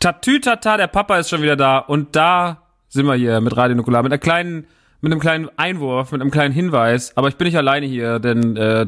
Tatütata, 0.00 0.78
der 0.78 0.86
Papa 0.86 1.18
ist 1.18 1.28
schon 1.28 1.42
wieder 1.42 1.56
da 1.56 1.76
und 1.76 2.16
da 2.16 2.62
sind 2.88 3.04
wir 3.04 3.16
hier 3.16 3.38
mit 3.42 3.54
Radio 3.54 3.76
Nukular 3.76 4.02
mit 4.02 4.10
einer 4.10 4.18
kleinen, 4.18 4.66
mit 5.02 5.12
einem 5.12 5.20
kleinen 5.20 5.50
Einwurf, 5.58 6.10
mit 6.12 6.22
einem 6.22 6.30
kleinen 6.30 6.54
Hinweis. 6.54 7.14
Aber 7.18 7.28
ich 7.28 7.36
bin 7.36 7.44
nicht 7.44 7.58
alleine 7.58 7.84
hier, 7.84 8.18
denn 8.18 8.56
äh, 8.56 8.86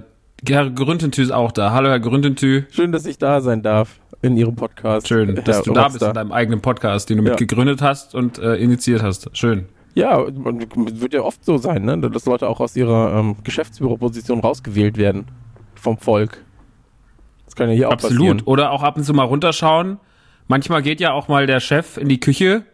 Herr 0.49 0.71
Grüntentü 0.71 1.21
ist 1.21 1.31
auch 1.31 1.53
da. 1.53 1.73
Hallo, 1.73 1.91
Herr 1.91 2.01
Grüntentü. 2.01 2.65
Schön, 2.71 2.93
dass 2.93 3.05
ich 3.05 3.19
da 3.19 3.43
sein 3.43 3.63
darf 3.63 4.01
in 4.23 4.39
Ihrem 4.39 4.57
Podcast. 4.57 5.07
Schön, 5.07 5.35
dass 5.35 5.57
Herr 5.57 5.63
du 5.65 5.73
da 5.75 5.89
bist 5.89 6.03
in 6.03 6.15
deinem 6.15 6.33
eigenen 6.33 6.63
Podcast, 6.63 7.11
den 7.11 7.19
du 7.19 7.25
ja. 7.25 7.31
mitgegründet 7.33 7.83
hast 7.83 8.15
und 8.15 8.39
äh, 8.39 8.55
initiiert 8.55 9.03
hast. 9.03 9.37
Schön. 9.37 9.67
Ja, 9.95 10.19
wird 10.27 11.13
ja 11.13 11.21
oft 11.21 11.45
so 11.45 11.59
sein, 11.59 11.85
ne? 11.85 11.99
dass 11.99 12.25
Leute 12.25 12.49
auch 12.49 12.61
aus 12.61 12.75
ihrer 12.75 13.19
ähm, 13.19 13.37
Geschäftsbüroposition 13.45 14.41
rausgewählt 14.41 14.97
werden 14.97 15.27
vom 15.75 15.99
Volk. 15.99 16.43
Das 17.45 17.55
kann 17.55 17.69
ja 17.69 17.75
hier 17.75 17.91
Absolut. 17.91 18.15
auch 18.15 18.17
passieren. 18.17 18.39
Absolut. 18.39 18.49
Oder 18.49 18.71
auch 18.71 18.83
ab 18.83 18.97
und 18.97 19.05
zu 19.05 19.13
mal 19.13 19.25
runterschauen 19.25 19.99
Manchmal 20.49 20.83
geht 20.83 21.01
ja 21.01 21.13
auch 21.13 21.29
mal 21.29 21.47
der 21.47 21.61
Chef 21.61 21.97
in 21.97 22.09
die 22.09 22.21
Küche 22.21 22.65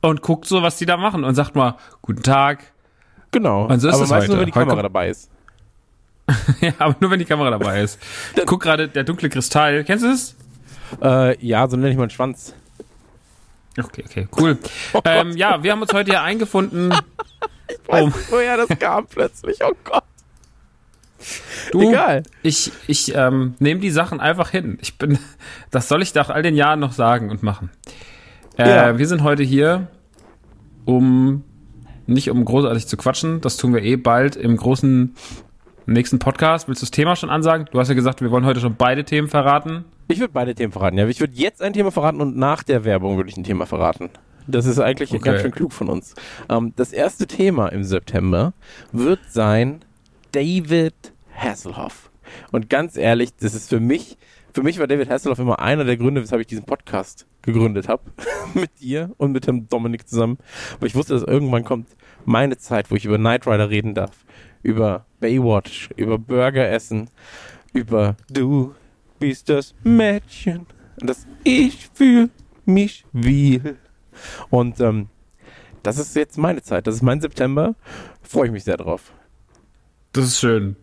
und 0.00 0.22
guckt 0.22 0.46
so, 0.46 0.62
was 0.62 0.78
die 0.78 0.86
da 0.86 0.96
machen 0.96 1.24
und 1.24 1.34
sagt 1.34 1.54
mal, 1.54 1.76
guten 2.02 2.22
Tag. 2.22 2.72
Genau. 3.30 3.66
Und 3.66 3.80
so 3.80 3.88
ist 3.88 3.94
aber 3.94 4.18
es 4.18 4.28
nur, 4.28 4.38
wenn 4.38 4.46
die 4.46 4.52
Kamera 4.52 4.82
dabei 4.82 5.08
ist. 5.08 5.30
ja, 6.60 6.72
aber 6.78 6.96
nur, 7.00 7.10
wenn 7.10 7.18
die 7.18 7.24
Kamera 7.24 7.50
dabei 7.50 7.82
ist. 7.82 7.98
Ich 8.36 8.46
guck 8.46 8.62
gerade, 8.62 8.88
der 8.88 9.04
dunkle 9.04 9.28
Kristall. 9.28 9.84
Kennst 9.84 10.04
du 10.04 10.08
es? 10.08 10.36
Äh, 11.02 11.44
ja, 11.44 11.68
so 11.68 11.76
nenne 11.76 11.90
ich 11.90 11.96
meinen 11.96 12.10
Schwanz. 12.10 12.54
Okay, 13.78 14.04
okay, 14.06 14.28
cool. 14.38 14.58
Oh 14.92 15.00
ähm, 15.04 15.36
ja, 15.36 15.62
wir 15.62 15.72
haben 15.72 15.82
uns 15.82 15.92
heute 15.92 16.10
hier 16.10 16.22
eingefunden. 16.22 16.92
ich 17.68 17.88
weiß 17.88 18.02
um, 18.02 18.08
nicht, 18.08 18.32
woher 18.32 18.56
das 18.56 18.68
kam 18.78 19.06
plötzlich. 19.06 19.58
Oh 19.62 19.72
Gott. 19.84 20.04
Du, 21.70 21.80
Egal. 21.80 22.24
Ich, 22.42 22.72
ich 22.88 23.14
ähm, 23.14 23.54
nehme 23.60 23.80
die 23.80 23.90
Sachen 23.90 24.20
einfach 24.20 24.50
hin. 24.50 24.78
Ich 24.80 24.98
bin, 24.98 25.18
das 25.70 25.88
soll 25.88 26.02
ich 26.02 26.12
doch 26.12 26.28
all 26.30 26.42
den 26.42 26.56
Jahren 26.56 26.80
noch 26.80 26.92
sagen 26.92 27.30
und 27.30 27.42
machen. 27.42 27.70
Äh, 28.58 28.68
ja. 28.68 28.98
Wir 28.98 29.06
sind 29.06 29.22
heute 29.22 29.42
hier, 29.42 29.86
um 30.84 31.44
nicht 32.06 32.30
um 32.30 32.44
großartig 32.44 32.86
zu 32.88 32.96
quatschen. 32.96 33.40
Das 33.40 33.56
tun 33.56 33.72
wir 33.72 33.82
eh 33.82 33.96
bald 33.96 34.34
im 34.34 34.56
großen 34.56 35.14
nächsten 35.86 36.18
Podcast. 36.18 36.66
Willst 36.66 36.82
du 36.82 36.86
das 36.86 36.90
Thema 36.90 37.14
schon 37.14 37.30
ansagen? 37.30 37.66
Du 37.70 37.78
hast 37.78 37.88
ja 37.88 37.94
gesagt, 37.94 38.20
wir 38.20 38.30
wollen 38.32 38.44
heute 38.44 38.60
schon 38.60 38.74
beide 38.76 39.04
Themen 39.04 39.28
verraten. 39.28 39.84
Ich 40.08 40.18
würde 40.18 40.32
beide 40.32 40.54
Themen 40.56 40.72
verraten, 40.72 40.98
ja. 40.98 41.06
Ich 41.06 41.20
würde 41.20 41.34
jetzt 41.34 41.62
ein 41.62 41.72
Thema 41.72 41.92
verraten 41.92 42.20
und 42.20 42.36
nach 42.36 42.64
der 42.64 42.84
Werbung 42.84 43.16
würde 43.16 43.30
ich 43.30 43.36
ein 43.36 43.44
Thema 43.44 43.66
verraten. 43.66 44.10
Das 44.48 44.66
ist 44.66 44.80
eigentlich 44.80 45.12
okay. 45.12 45.22
ganz 45.22 45.42
schön 45.42 45.52
klug 45.52 45.72
von 45.72 45.88
uns. 45.88 46.14
Ähm, 46.48 46.72
das 46.74 46.92
erste 46.92 47.28
Thema 47.28 47.68
im 47.68 47.84
September 47.84 48.52
wird 48.90 49.20
sein 49.28 49.82
David 50.32 50.94
Hasselhoff. 51.40 52.10
Und 52.52 52.70
ganz 52.70 52.96
ehrlich, 52.96 53.34
das 53.34 53.54
ist 53.54 53.68
für 53.68 53.80
mich, 53.80 54.16
für 54.52 54.62
mich 54.62 54.78
war 54.78 54.86
David 54.86 55.08
Hasselhoff 55.08 55.38
immer 55.38 55.58
einer 55.58 55.84
der 55.84 55.96
Gründe, 55.96 56.22
weshalb 56.22 56.40
ich 56.40 56.46
diesen 56.46 56.64
Podcast 56.64 57.26
gegründet 57.42 57.88
habe. 57.88 58.02
mit 58.54 58.80
dir 58.80 59.10
und 59.16 59.32
mit 59.32 59.46
dem 59.46 59.68
Dominik 59.68 60.08
zusammen. 60.08 60.38
Aber 60.74 60.86
ich 60.86 60.94
wusste, 60.94 61.14
dass 61.14 61.22
irgendwann 61.22 61.64
kommt 61.64 61.88
meine 62.24 62.58
Zeit, 62.58 62.90
wo 62.90 62.96
ich 62.96 63.04
über 63.04 63.18
Knight 63.18 63.46
Rider 63.46 63.70
reden 63.70 63.94
darf. 63.94 64.24
Über 64.62 65.06
Baywatch, 65.20 65.90
über 65.96 66.18
Burger 66.18 66.68
essen, 66.68 67.08
über 67.72 68.16
Du 68.30 68.74
bist 69.18 69.48
das 69.48 69.74
Mädchen, 69.82 70.66
das 70.98 71.26
ich 71.44 71.88
für 71.94 72.28
mich 72.64 73.04
will. 73.12 73.78
Und 74.50 74.80
ähm, 74.80 75.08
das 75.82 75.98
ist 75.98 76.14
jetzt 76.16 76.36
meine 76.36 76.62
Zeit, 76.62 76.86
das 76.86 76.96
ist 76.96 77.02
mein 77.02 77.20
September. 77.20 77.74
Freue 78.22 78.46
ich 78.46 78.52
mich 78.52 78.64
sehr 78.64 78.76
drauf. 78.76 79.12
Das 80.12 80.24
ist 80.24 80.40
schön. 80.40 80.76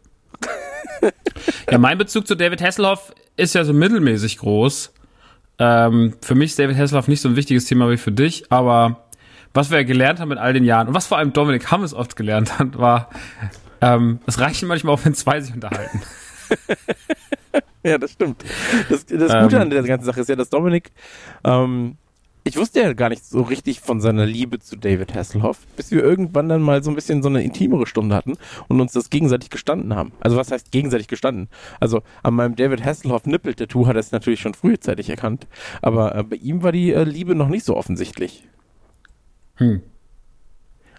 Ja, 1.72 1.78
mein 1.78 1.98
Bezug 1.98 2.28
zu 2.28 2.36
David 2.36 2.62
Hasselhoff 2.62 3.14
ist 3.36 3.56
ja 3.56 3.64
so 3.64 3.74
mittelmäßig 3.74 4.38
groß. 4.38 4.94
Ähm, 5.60 6.14
für 6.22 6.36
mich 6.36 6.52
ist 6.52 6.60
David 6.60 6.78
Hasselhoff 6.78 7.08
nicht 7.08 7.22
so 7.22 7.30
ein 7.30 7.36
wichtiges 7.36 7.66
Thema 7.66 7.90
wie 7.90 7.98
für 7.98 8.12
dich, 8.12 8.52
aber 8.52 9.08
was 9.54 9.72
wir 9.72 9.80
ja 9.80 9.84
gelernt 9.84 10.20
haben 10.20 10.32
in 10.32 10.38
all 10.38 10.54
den 10.54 10.64
Jahren 10.64 10.88
und 10.88 10.94
was 10.94 11.08
vor 11.08 11.18
allem 11.18 11.34
Dominik 11.34 11.72
Hammes 11.72 11.94
oft 11.94 12.16
gelernt 12.16 12.60
hat, 12.60 12.78
war, 12.78 13.10
ähm, 13.82 14.20
es 14.26 14.40
reicht 14.40 14.64
manchmal 14.64 14.94
auch, 14.96 15.06
wenn 15.06 15.14
zwei 15.14 15.42
sich 15.42 15.54
unterhalten. 15.54 16.02
ja, 17.84 17.98
das 17.98 18.12
stimmt. 18.12 18.44
Das, 18.90 19.06
das 19.06 19.34
Gute 19.34 19.56
ähm, 19.56 19.62
an 19.64 19.70
der 19.70 19.84
ganzen 19.84 20.06
Sache 20.06 20.22
ist 20.22 20.30
ja, 20.30 20.36
dass 20.36 20.50
Dominik 20.50 20.92
ähm, 21.44 21.98
ich 22.48 22.58
wusste 22.58 22.82
ja 22.82 22.94
gar 22.94 23.10
nicht 23.10 23.26
so 23.26 23.42
richtig 23.42 23.82
von 23.82 24.00
seiner 24.00 24.26
Liebe 24.26 24.60
zu 24.60 24.78
David 24.78 25.14
Hasselhoff, 25.14 25.60
bis 25.76 25.92
wir 25.92 26.04
irgendwann 26.04 26.48
dann 26.48 26.62
mal 26.62 26.84
so 26.84 26.90
ein 26.90 26.96
bisschen 26.96 27.22
so 27.22 27.30
eine 27.30 27.44
intimere 27.44 27.86
Stunde 27.86 28.16
hatten 28.16 28.38
und 28.68 28.80
uns 28.80 28.94
das 28.94 29.10
gegenseitig 29.10 29.50
gestanden 29.50 29.96
haben. 29.96 30.14
Also 30.22 30.38
was 30.38 30.52
heißt 30.52 30.72
gegenseitig 30.72 31.08
gestanden? 31.08 31.50
Also 31.80 32.02
an 32.24 32.34
meinem 32.36 32.56
David 32.56 32.84
Hasselhoff 32.84 33.26
Nippel-Tattoo 33.26 33.86
hat 33.88 33.96
er 33.96 34.00
es 34.00 34.12
natürlich 34.12 34.40
schon 34.40 34.54
frühzeitig 34.54 35.10
erkannt, 35.10 35.48
aber 35.82 36.16
äh, 36.16 36.24
bei 36.24 36.38
ihm 36.38 36.64
war 36.64 36.72
die 36.72 36.94
äh, 36.94 37.04
Liebe 37.04 37.36
noch 37.36 37.50
nicht 37.50 37.66
so 37.66 37.76
offensichtlich. 37.76 38.48
Hm. 39.56 39.82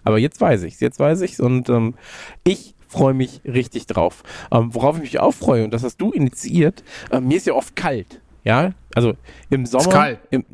Aber 0.03 0.19
jetzt 0.19 0.39
weiß 0.39 0.63
ich's, 0.63 0.79
jetzt 0.79 0.99
weiß 0.99 1.21
ich's 1.21 1.39
und 1.39 1.69
ähm, 1.69 1.95
ich 2.43 2.75
freue 2.87 3.13
mich 3.13 3.41
richtig 3.45 3.87
drauf. 3.87 4.23
Ähm, 4.51 4.73
worauf 4.73 4.97
ich 4.97 5.01
mich 5.01 5.19
auch 5.19 5.33
freue, 5.33 5.63
und 5.63 5.73
das 5.73 5.83
hast 5.83 5.97
du 5.97 6.11
initiiert, 6.11 6.83
äh, 7.11 7.19
mir 7.19 7.37
ist 7.37 7.47
ja 7.47 7.53
oft 7.53 7.75
kalt. 7.75 8.21
Ja, 8.43 8.73
also 8.95 9.13
im 9.49 9.65
Sommer. 9.65 9.83
Ist 9.83 9.91
kalt. 9.91 10.19
Im, 10.31 10.45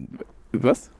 was? 0.64 0.92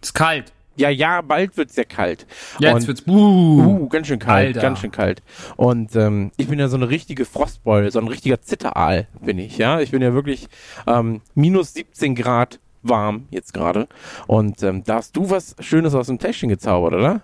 Ist 0.00 0.14
kalt. 0.14 0.52
Ja, 0.76 0.88
ja, 0.88 1.20
bald 1.20 1.56
wird's 1.56 1.76
ja 1.76 1.84
kalt. 1.84 2.26
Ja, 2.58 2.72
jetzt 2.72 2.86
wird's 2.86 3.02
buh, 3.02 3.82
uh, 3.82 3.88
ganz 3.88 4.06
schön 4.06 4.18
kalt, 4.18 4.48
Alter. 4.48 4.60
ganz 4.60 4.78
schön 4.78 4.90
kalt. 4.90 5.22
Und 5.56 5.94
ähm, 5.96 6.32
ich 6.38 6.48
bin 6.48 6.58
ja 6.58 6.68
so 6.68 6.76
eine 6.76 6.88
richtige 6.88 7.26
Frostbeule, 7.26 7.90
so 7.90 7.98
ein 7.98 8.08
richtiger 8.08 8.40
Zitteraal 8.40 9.06
bin 9.20 9.38
ich, 9.38 9.58
ja. 9.58 9.80
Ich 9.80 9.90
bin 9.90 10.00
ja 10.00 10.14
wirklich 10.14 10.48
ähm, 10.86 11.20
minus 11.34 11.74
17 11.74 12.14
Grad 12.14 12.58
warm 12.82 13.26
jetzt 13.30 13.52
gerade. 13.52 13.86
Und 14.26 14.62
ähm, 14.62 14.82
da 14.84 14.96
hast 14.96 15.14
du 15.16 15.28
was 15.28 15.56
Schönes 15.60 15.94
aus 15.94 16.06
dem 16.06 16.18
Täschchen 16.18 16.48
gezaubert, 16.48 16.94
oder? 16.94 17.20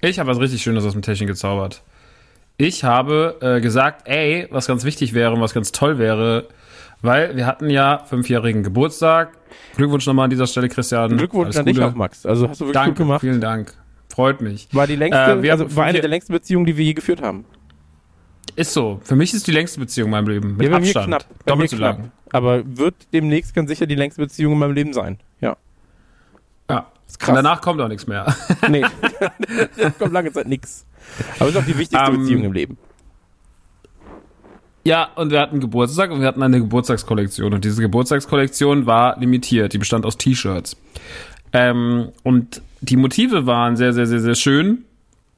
Ich 0.00 0.18
habe 0.18 0.30
was 0.30 0.40
richtig 0.40 0.62
Schönes 0.62 0.84
aus 0.84 0.92
dem 0.92 1.02
Täschchen 1.02 1.26
gezaubert. 1.26 1.82
Ich 2.56 2.84
habe 2.84 3.38
äh, 3.40 3.60
gesagt, 3.60 4.08
ey, 4.08 4.46
was 4.50 4.66
ganz 4.66 4.84
wichtig 4.84 5.12
wäre 5.12 5.32
und 5.32 5.40
was 5.40 5.54
ganz 5.54 5.72
toll 5.72 5.98
wäre, 5.98 6.48
weil 7.02 7.36
wir 7.36 7.46
hatten 7.46 7.70
ja 7.70 8.04
fünfjährigen 8.04 8.62
Geburtstag. 8.62 9.32
Glückwunsch 9.76 10.06
nochmal 10.06 10.24
an 10.24 10.30
dieser 10.30 10.46
Stelle, 10.46 10.68
Christian. 10.68 11.16
Glückwunsch 11.16 11.56
an 11.56 11.66
dich 11.66 11.80
auch, 11.80 11.94
Max. 11.94 12.26
Also 12.26 12.48
hast 12.48 12.60
du 12.60 12.66
wirklich 12.66 12.74
Danke, 12.74 12.90
gut 12.90 12.98
gemacht. 12.98 13.20
Vielen 13.20 13.40
Dank. 13.40 13.74
Freut 14.08 14.40
mich. 14.40 14.68
War 14.72 14.86
die 14.86 14.96
längste, 14.96 15.40
äh, 15.42 15.50
also 15.50 15.74
war 15.76 15.84
eine 15.84 16.00
der 16.00 16.10
längsten 16.10 16.32
Beziehungen, 16.32 16.66
die 16.66 16.76
wir 16.76 16.84
je 16.84 16.94
geführt 16.94 17.22
haben. 17.22 17.44
Ist 18.56 18.72
so. 18.72 19.00
Für 19.04 19.16
mich 19.16 19.32
ist 19.32 19.46
die 19.46 19.52
längste 19.52 19.80
Beziehung 19.80 20.08
in 20.08 20.10
meinem 20.10 20.28
Leben. 20.28 20.56
Mit 20.56 20.66
ja, 20.66 20.70
bei 20.70 20.76
Abstand. 20.78 21.08
Mir 21.08 21.16
knapp. 21.18 21.26
Bei 21.28 21.52
Doppelt 21.52 21.70
so 21.70 21.76
lang. 21.76 22.12
Aber 22.32 22.62
wird 22.64 22.94
demnächst 23.12 23.54
ganz 23.54 23.70
sicher 23.70 23.86
die 23.86 23.94
längste 23.94 24.20
Beziehung 24.20 24.54
in 24.54 24.58
meinem 24.58 24.74
Leben 24.74 24.92
sein. 24.92 25.18
Ja. 25.40 25.56
Ja. 26.68 26.86
Ist 27.06 27.18
krass. 27.18 27.30
Und 27.30 27.36
danach 27.36 27.60
kommt 27.60 27.80
auch 27.80 27.88
nichts 27.88 28.06
mehr. 28.06 28.34
nee. 28.68 28.84
kommt 29.98 30.12
lange 30.12 30.32
Zeit 30.32 30.46
nichts. 30.46 30.86
Aber 31.38 31.48
es 31.48 31.54
ist 31.54 31.60
auch 31.60 31.66
die 31.66 31.78
wichtigste 31.78 32.08
um, 32.08 32.14
ähm, 32.14 32.20
Beziehung 32.20 32.44
im 32.44 32.52
Leben. 32.52 32.78
Ja, 34.84 35.08
und 35.14 35.30
wir 35.30 35.40
hatten 35.40 35.60
Geburtstag 35.60 36.10
und 36.10 36.20
wir 36.20 36.28
hatten 36.28 36.42
eine 36.42 36.58
Geburtstagskollektion. 36.58 37.52
Und 37.52 37.64
diese 37.64 37.82
Geburtstagskollektion 37.82 38.86
war 38.86 39.18
limitiert. 39.18 39.72
Die 39.72 39.78
bestand 39.78 40.06
aus 40.06 40.16
T-Shirts. 40.16 40.76
Ähm, 41.52 42.08
und 42.22 42.62
die 42.80 42.96
Motive 42.96 43.46
waren 43.46 43.76
sehr, 43.76 43.92
sehr, 43.92 44.06
sehr, 44.06 44.20
sehr 44.20 44.34
schön. 44.34 44.84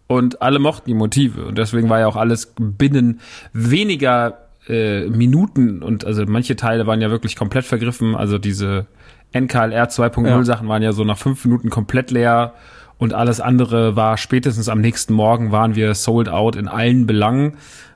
Und 0.07 0.43
alle 0.43 0.59
mochten 0.59 0.89
die 0.89 0.95
Motive. 0.95 1.47
Und 1.47 1.59
deswegen 1.59 1.89
war 1.89 1.99
ja 1.99 2.07
auch 2.07 2.17
alles 2.17 2.55
binnen 2.59 3.21
weniger 3.53 4.39
äh, 4.69 5.07
Minuten. 5.07 5.83
Und 5.83 6.05
also 6.05 6.25
manche 6.27 6.55
Teile 6.55 6.87
waren 6.87 7.01
ja 7.01 7.11
wirklich 7.11 7.35
komplett 7.35 7.65
vergriffen. 7.65 8.15
Also 8.15 8.39
diese 8.39 8.87
NKLR 9.33 9.89
2.0 9.89 10.27
ja. 10.29 10.45
Sachen 10.45 10.69
waren 10.69 10.83
ja 10.83 10.93
so 10.93 11.03
nach 11.03 11.19
fünf 11.19 11.45
Minuten 11.45 11.69
komplett 11.69 12.13
leer. 12.13 12.55
Und 12.99 13.15
alles 13.15 13.41
andere 13.41 13.97
war 13.97 14.17
spätestens 14.19 14.69
am 14.69 14.81
nächsten 14.81 15.15
Morgen 15.15 15.51
waren 15.51 15.75
wir 15.75 15.95
sold 15.95 16.29
out 16.29 16.55
in 16.55 16.69
allen 16.69 17.07
Belangen 17.07 17.55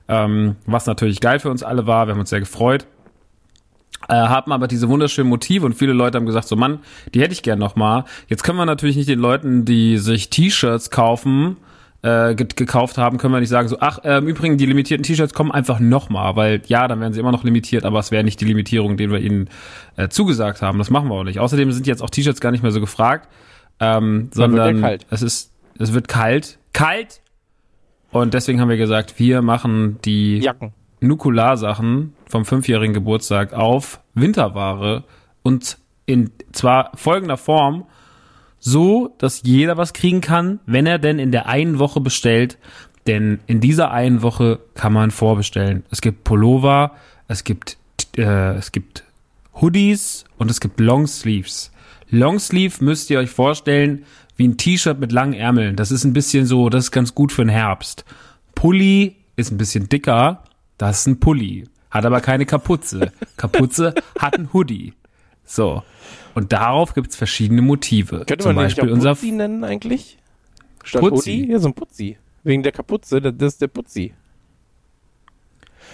ähm, 0.09 0.57
was 0.67 0.87
natürlich 0.87 1.21
geil 1.21 1.41
für 1.41 1.51
uns 1.51 1.63
alle 1.63 1.87
war. 1.87 2.07
Wir 2.07 2.13
haben 2.13 2.21
uns 2.21 2.31
sehr 2.31 2.41
gefreut. 2.41 2.87
Äh, 4.09 4.15
haben 4.15 4.53
aber 4.53 4.69
diese 4.69 4.89
wunderschönen 4.89 5.29
Motive 5.29 5.67
und 5.67 5.75
viele 5.75 5.93
Leute 5.93 6.19
haben 6.19 6.27
gesagt, 6.27 6.47
so 6.47 6.55
Mann, 6.55 6.81
die 7.15 7.21
hätte 7.21 7.33
ich 7.33 7.43
gern 7.43 7.59
noch 7.59 7.77
mal. 7.77 8.05
Jetzt 8.29 8.45
können 8.45 8.59
wir 8.59 8.67
natürlich 8.67 8.97
nicht 8.97 9.09
den 9.09 9.19
Leuten, 9.19 9.65
die 9.65 9.99
sich 9.99 10.31
T-Shirts 10.31 10.91
kaufen, 10.91 11.57
äh, 12.03 12.35
ge 12.37 12.47
gekauft 12.55 12.99
haben, 12.99 13.19
können 13.19 13.33
wir 13.33 13.41
nicht 13.41 13.49
sagen, 13.49 13.67
so, 13.67 13.79
ach, 13.81 14.05
äh, 14.05 14.19
im 14.19 14.29
Übrigen, 14.29 14.59
die 14.59 14.67
limitierten 14.67 15.03
T-Shirts 15.03 15.35
kommen 15.35 15.51
einfach 15.51 15.81
noch 15.81 16.09
mal, 16.09 16.37
weil 16.37 16.63
ja, 16.67 16.87
dann 16.87 17.01
werden 17.01 17.15
sie 17.15 17.21
immer 17.21 17.33
noch 17.33 17.43
limitiert, 17.43 17.85
aber 17.85 17.99
es 17.99 18.13
wäre 18.13 18.23
nicht 18.23 18.41
die 18.41 18.45
Limitierung, 18.45 18.97
den 18.97 19.11
wir 19.11 19.19
ihnen 19.19 19.49
äh, 19.97 20.09
zugesagt 20.09 20.63
haben. 20.63 20.79
Das 20.79 20.91
machen 20.91 21.09
wir 21.09 21.15
auch 21.15 21.25
nicht. 21.25 21.41
Außerdem 21.41 21.73
sind 21.73 21.87
jetzt 21.87 22.03
auch 22.03 22.11
T-Shirts 22.11 22.41
gar 22.41 22.53
nicht 22.53 22.63
mehr 22.63 22.73
so 22.73 22.81
gefragt, 22.81 23.29
ähm, 23.81 24.31
sondern 24.33 24.83
ja 24.83 24.97
es 25.11 25.23
ist, 25.23 25.53
es 25.79 25.95
wird 25.95 26.07
kalt. 26.07 26.59
Kalt 26.73 27.23
und 28.11 28.35
deswegen 28.35 28.61
haben 28.61 28.69
wir 28.69 28.77
gesagt, 28.77 29.19
wir 29.19 29.43
machen 29.43 29.99
die 30.05 30.39
Jacken. 30.39 30.73
Nukular-Sachen 31.01 32.15
vom 32.29 32.45
fünfjährigen 32.45 32.95
Geburtstag 32.95 33.53
auf 33.53 34.01
Winterware 34.15 35.05
und 35.43 35.79
in 36.07 36.31
zwar 36.53 36.93
folgender 36.95 37.37
Form, 37.37 37.85
so, 38.59 39.15
dass 39.19 39.43
jeder 39.45 39.77
was 39.77 39.93
kriegen 39.93 40.21
kann, 40.21 40.61
wenn 40.67 40.87
er 40.87 40.99
denn 40.99 41.19
in 41.19 41.31
der 41.31 41.47
einen 41.47 41.79
Woche 41.79 42.01
bestellt. 42.01 42.59
Denn 43.07 43.39
in 43.47 43.61
dieser 43.61 43.93
einen 43.93 44.23
Woche 44.23 44.59
kann 44.75 44.93
man 44.93 45.11
vorbestellen. 45.11 45.85
Es 45.91 46.01
gibt 46.01 46.25
Pullover, 46.25 46.93
es 47.29 47.45
gibt, 47.45 47.77
äh, 48.17 48.55
es 48.57 48.73
gibt 48.73 49.05
Hoodies 49.61 50.25
und 50.39 50.51
es 50.51 50.61
gibt 50.61 50.81
Longsleeves. 50.81 51.71
Longsleeve 52.11 52.85
müsst 52.85 53.11
ihr 53.11 53.19
euch 53.19 53.31
vorstellen 53.31 54.05
wie 54.37 54.47
ein 54.49 54.57
T-Shirt 54.57 54.99
mit 55.01 55.13
langen 55.13 55.35
Ärmeln. 55.35 55.77
Das 55.77 55.91
ist 55.91 56.05
ein 56.05 56.13
bisschen 56.13 56.47
so, 56.47 56.69
das 56.69 56.85
ist 56.85 56.91
ganz 56.91 57.15
gut 57.15 57.33
für 57.33 57.43
den 57.43 57.49
Herbst. 57.51 58.05
Pulli 58.55 59.17
ist 59.37 59.51
ein 59.51 59.59
bisschen 59.59 59.89
dicker, 59.89 60.45
das 60.79 61.01
ist 61.01 61.07
ein 61.07 61.21
Pulli. 61.21 61.65
Hat 61.91 62.05
aber 62.05 62.21
keine 62.21 62.47
Kapuze. 62.47 63.13
Kapuze 63.37 63.95
hat 64.19 64.39
ein 64.39 64.53
Hoodie. 64.53 64.93
So. 65.45 65.83
Und 66.35 66.53
darauf 66.53 66.93
gibt's 66.95 67.17
verschiedene 67.17 67.63
Motive. 67.63 68.25
Könnte 68.27 68.39
Zum 68.39 68.55
man 68.55 68.65
Beispiel 68.67 68.91
unser 68.91 69.15
Putzi 69.15 69.33
nennen 69.33 69.65
eigentlich? 69.65 70.19
Statt 70.85 71.01
Putzi? 71.01 71.39
Hoodie? 71.41 71.53
Ja, 71.53 71.59
so 71.59 71.69
ein 71.69 71.75
Putzi. 71.75 72.19
Wegen 72.45 72.63
der 72.63 72.73
Kapuze, 72.73 73.21
das 73.21 73.55
ist 73.55 73.63
der 73.63 73.69
Putzi. 73.69 74.13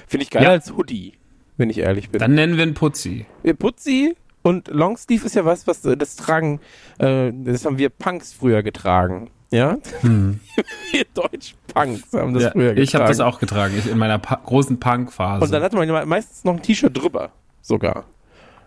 Finde 0.06 0.24
ich 0.24 0.30
geiler 0.30 0.46
Ja. 0.46 0.50
als 0.52 0.72
Hoodie, 0.76 1.12
wenn 1.56 1.70
ich 1.70 1.78
ehrlich 1.78 2.10
bin. 2.10 2.18
Dann 2.18 2.34
nennen 2.34 2.56
wir 2.56 2.64
ihn 2.66 2.74
Putzi. 2.74 3.26
Putzi 3.58 4.16
und 4.42 4.68
Longsleeve 4.68 5.26
ist 5.26 5.34
ja 5.34 5.44
was, 5.44 5.66
was 5.66 5.84
äh, 5.84 5.96
das 5.96 6.16
tragen, 6.16 6.60
äh, 6.98 7.32
das 7.32 7.64
haben 7.64 7.78
wir 7.78 7.88
Punks 7.90 8.32
früher 8.32 8.62
getragen. 8.62 9.30
Ja? 9.50 9.76
wir 10.02 11.04
Deutsch-Punks 11.14 12.12
haben 12.12 12.34
das 12.34 12.42
Hm. 12.42 12.46
Ja, 12.46 12.50
früher 12.50 12.68
getragen. 12.74 12.82
ich 12.82 12.94
habe 12.94 13.04
das 13.06 13.20
auch 13.20 13.38
getragen, 13.38 13.74
ich 13.78 13.88
in 13.88 13.98
meiner 13.98 14.18
pa 14.18 14.36
großen 14.36 14.80
Punk-Phase. 14.80 15.44
Und 15.44 15.52
dann 15.52 15.62
hatte 15.62 15.76
man 15.76 16.08
meistens 16.08 16.44
noch 16.44 16.54
ein 16.54 16.62
T-Shirt 16.62 16.96
drüber, 16.96 17.30
sogar. 17.60 18.04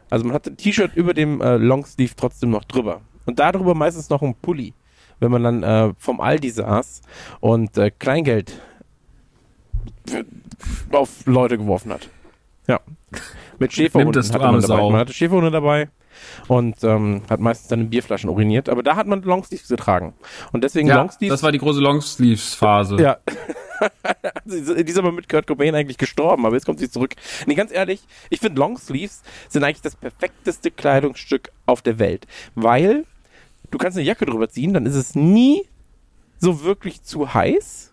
Also 0.10 0.26
man 0.26 0.34
hatte 0.36 0.52
ein 0.52 0.58
T-Shirt 0.58 0.96
über 0.96 1.14
dem 1.14 1.42
äh, 1.42 1.58
Longsleeve 1.58 2.16
trotzdem 2.16 2.52
noch 2.52 2.64
drüber. 2.64 3.02
Und 3.26 3.40
darüber 3.40 3.74
meistens 3.74 4.10
noch 4.10 4.22
ein 4.22 4.36
Pulli, 4.36 4.74
wenn 5.20 5.32
man 5.32 5.44
dann 5.44 5.64
äh, 5.64 5.94
vom 5.98 6.22
Aldi 6.22 6.52
saß 6.52 7.02
und 7.40 7.78
äh, 7.78 7.90
Kleingeld 7.90 8.62
auf 10.92 11.26
Leute 11.26 11.58
geworfen 11.58 11.92
hat. 11.92 12.10
Ja. 12.68 12.80
Mit 13.60 13.74
Schäferhunden 13.74 14.14
das, 14.14 14.34
hatte 14.34 14.46
man 14.46 14.62
dabei. 14.62 14.68
Sau. 14.68 14.90
Man 14.90 15.00
hatte 15.00 15.14
Schäferhunde 15.14 15.52
dabei 15.52 15.90
und 16.48 16.84
ähm, 16.84 17.22
hat 17.30 17.40
meistens 17.40 17.70
dann 17.70 17.82
in 17.82 17.90
Bierflaschen 17.90 18.30
uriniert. 18.30 18.70
Aber 18.70 18.84
da 18.84 18.96
hat 18.96 19.08
man 19.08 19.22
Longsleeves 19.22 19.68
getragen. 19.68 20.14
Und 20.52 20.64
deswegen 20.64 20.88
ja, 20.88 20.98
Longsleeves 20.98 21.34
das 21.34 21.44
war 21.44 21.52
die 21.52 21.60
große 21.60 21.80
Longsleeves-Phase. 21.80 22.98
ja. 23.02 23.18
Die 24.46 24.56
ist 24.56 24.98
aber 24.98 25.12
mit 25.12 25.28
Kurt 25.28 25.48
Cobain 25.48 25.76
eigentlich 25.76 25.98
gestorben, 25.98 26.46
aber 26.46 26.56
jetzt 26.56 26.66
kommt 26.66 26.80
sie 26.80 26.90
zurück. 26.90 27.14
Nee, 27.46 27.56
ganz 27.56 27.74
ehrlich, 27.74 28.04
ich 28.30 28.40
finde 28.40 28.60
Longsleeves 28.60 29.22
sind 29.50 29.66
eigentlich 29.66 29.82
das 29.82 29.98
perfekteste 29.98 30.72
Kleidungsstück 30.72 31.52
auf 31.66 31.82
der 31.82 32.00
Welt, 32.00 32.26
weil 32.54 33.04
du 33.72 33.78
kannst 33.78 33.98
eine 33.98 34.06
Jacke 34.06 34.26
drüber 34.26 34.48
ziehen, 34.48 34.74
dann 34.74 34.86
ist 34.86 34.96
es 34.96 35.16
nie 35.16 35.64
so 36.40 36.64
wirklich 36.64 37.04
zu 37.04 37.34
heiß 37.34 37.92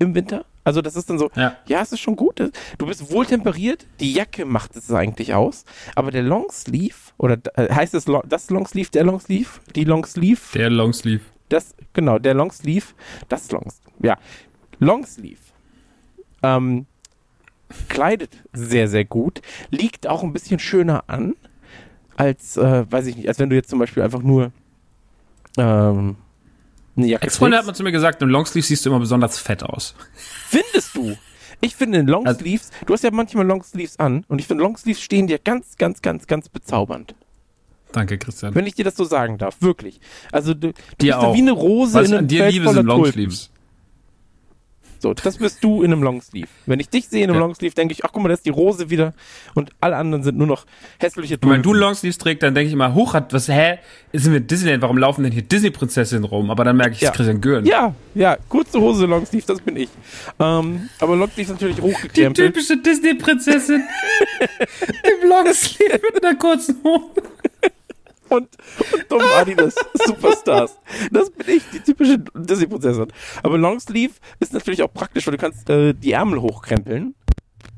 im 0.00 0.14
Winter. 0.14 0.44
Also 0.70 0.82
das 0.82 0.94
ist 0.94 1.10
dann 1.10 1.18
so, 1.18 1.32
Ja. 1.34 1.56
ja, 1.66 1.80
es 1.82 1.90
ist 1.90 1.98
schon 1.98 2.14
gut. 2.14 2.38
Du 2.78 2.86
bist 2.86 3.10
wohltemperiert, 3.10 3.88
die 3.98 4.12
Jacke 4.12 4.44
macht 4.44 4.76
es 4.76 4.88
eigentlich 4.92 5.34
aus, 5.34 5.64
aber 5.96 6.12
der 6.12 6.22
Longsleeve, 6.22 6.94
oder 7.18 7.38
äh, 7.56 7.74
heißt 7.74 7.92
es 7.94 8.04
das 8.28 8.50
Longsleeve, 8.50 8.88
der 8.92 9.02
Longsleeve, 9.02 9.48
die 9.74 9.82
Longsleeve, 9.82 10.40
Der 10.54 10.70
Longsleeve. 10.70 11.22
das, 11.48 11.74
genau, 11.92 12.20
der 12.20 12.34
Longsleeve, 12.34 12.86
das 13.28 13.50
Longs, 13.50 13.80
ja, 14.00 14.16
Longsleeve, 14.78 15.40
ähm, 16.44 16.86
kleidet 17.88 18.36
sehr, 18.52 18.86
sehr 18.86 19.04
gut, 19.04 19.42
liegt 19.70 20.06
auch 20.06 20.22
ein 20.22 20.32
bisschen 20.32 20.60
schöner 20.60 21.02
an, 21.08 21.34
als, 22.16 22.56
äh, 22.58 22.84
weiß 22.88 23.06
ich 23.06 23.16
nicht, 23.16 23.26
als 23.26 23.40
wenn 23.40 23.50
du 23.50 23.56
jetzt 23.56 23.70
zum 23.70 23.80
Beispiel 23.80 24.04
einfach 24.04 24.22
nur, 24.22 24.52
ähm, 25.58 26.14
eine 27.00 27.08
Jacke 27.08 27.26
Ex-Freunde 27.26 27.56
hat 27.56 27.64
trägst. 27.64 27.66
man 27.68 27.74
zu 27.76 27.82
mir 27.84 27.92
gesagt, 27.92 28.22
im 28.22 28.28
Longsleeve 28.28 28.66
siehst 28.66 28.84
du 28.84 28.90
immer 28.90 29.00
besonders 29.00 29.38
fett 29.38 29.62
aus. 29.62 29.94
Findest 30.48 30.94
du? 30.94 31.16
Ich 31.60 31.76
finde 31.76 31.98
in 31.98 32.06
Longsleeves, 32.06 32.70
du 32.86 32.94
hast 32.94 33.04
ja 33.04 33.10
manchmal 33.10 33.46
Longsleeves 33.46 33.98
an 33.98 34.24
und 34.28 34.38
ich 34.38 34.46
finde 34.46 34.62
Longsleeves 34.64 35.02
stehen 35.02 35.26
dir 35.26 35.38
ganz, 35.38 35.76
ganz, 35.76 36.00
ganz, 36.00 36.26
ganz 36.26 36.48
bezaubernd. 36.48 37.14
Danke, 37.92 38.18
Christian. 38.18 38.54
Wenn 38.54 38.66
ich 38.66 38.74
dir 38.74 38.84
das 38.84 38.96
so 38.96 39.04
sagen 39.04 39.36
darf, 39.36 39.60
wirklich. 39.60 40.00
Also 40.32 40.54
du, 40.54 40.68
du 40.68 40.74
bist 40.98 41.12
auch. 41.12 41.34
wie 41.34 41.40
eine 41.40 41.52
Rose 41.52 41.94
Was 41.94 42.06
in 42.06 42.12
einem 42.14 42.24
an 42.24 42.28
dir 42.28 42.42
Feld 42.42 42.52
liebe, 42.54 42.64
voller 42.64 42.82
sind 42.82 42.86
Tulpen. 42.88 43.36
So, 45.02 45.14
das 45.14 45.38
bist 45.38 45.64
du 45.64 45.82
in 45.82 45.92
einem 45.92 46.02
Longsleeve. 46.02 46.46
Wenn 46.66 46.78
ich 46.78 46.90
dich 46.90 47.08
sehe 47.08 47.24
in 47.24 47.30
einem 47.30 47.40
Ja. 47.40 47.46
Longsleeve, 47.46 47.74
denke 47.74 47.92
ich, 47.94 48.04
ach 48.04 48.10
guck 48.12 48.22
mal, 48.22 48.28
da 48.28 48.34
ist 48.34 48.44
die 48.44 48.50
Rose 48.50 48.90
wieder 48.90 49.14
und 49.54 49.70
alle 49.80 49.96
anderen 49.96 50.22
sind 50.22 50.36
nur 50.36 50.46
noch 50.46 50.66
hässliche 50.98 51.36
Und 51.40 51.48
wenn 51.50 51.62
du 51.62 51.70
Tulpen. 51.70 51.80
Longsleeves 51.80 52.18
trägst, 52.18 52.42
dann 52.42 52.54
denke 52.54 52.68
ich 52.68 52.74
immer, 52.74 52.92
hoch 52.94 53.14
hat 53.14 53.32
was, 53.32 53.48
hä? 53.48 53.78
Sind 54.12 54.32
wir 54.34 54.40
Disneyland? 54.40 54.82
Warum 54.82 54.98
laufen 54.98 55.22
denn 55.22 55.32
hier 55.32 55.40
Disney-Prinzessinnen 55.42 56.24
rum? 56.24 56.50
Aber 56.50 56.64
dann 56.64 56.76
merke 56.76 56.92
ich, 56.96 57.00
Ja. 57.00 57.08
es 57.08 57.12
ist 57.12 57.16
Christian 57.16 57.40
Gören. 57.40 57.64
Ja, 57.64 57.94
ja, 58.14 58.36
kurze 58.50 58.78
Hose, 58.80 59.06
Longsleeve, 59.06 59.46
das 59.46 59.60
bin 59.62 59.76
ich. 59.76 59.88
Ähm, 60.38 60.90
aber 61.00 61.16
Longsleeve 61.16 61.42
ist 61.42 61.52
natürlich 61.52 61.76
Die 61.76 61.82
hochgekrempelt. 61.82 62.54
typische 62.54 62.76
Disney-Prinzessin. 62.76 63.82
Im 65.22 65.28
Longsleeve 65.30 66.00
mit 66.12 66.22
einer 66.24 66.34
kurzen 66.36 66.76
Hose. 66.84 67.22
Und, 68.30 68.48
und 68.92 69.06
dumm 69.08 69.22
Adidas 69.36 69.74
Superstars. 70.06 70.78
Das 71.10 71.30
bin 71.30 71.56
ich, 71.56 71.62
die 71.72 71.80
typische 71.80 72.18
Disney-Prinzessin. 72.34 73.08
Aber 73.42 73.58
Longsleeve 73.58 74.14
ist 74.38 74.52
natürlich 74.52 74.82
auch 74.82 74.92
praktisch, 74.92 75.26
weil 75.26 75.32
du 75.32 75.38
kannst 75.38 75.68
äh, 75.70 75.92
die 75.92 76.12
Ärmel 76.12 76.40
hochkrempeln. 76.40 77.14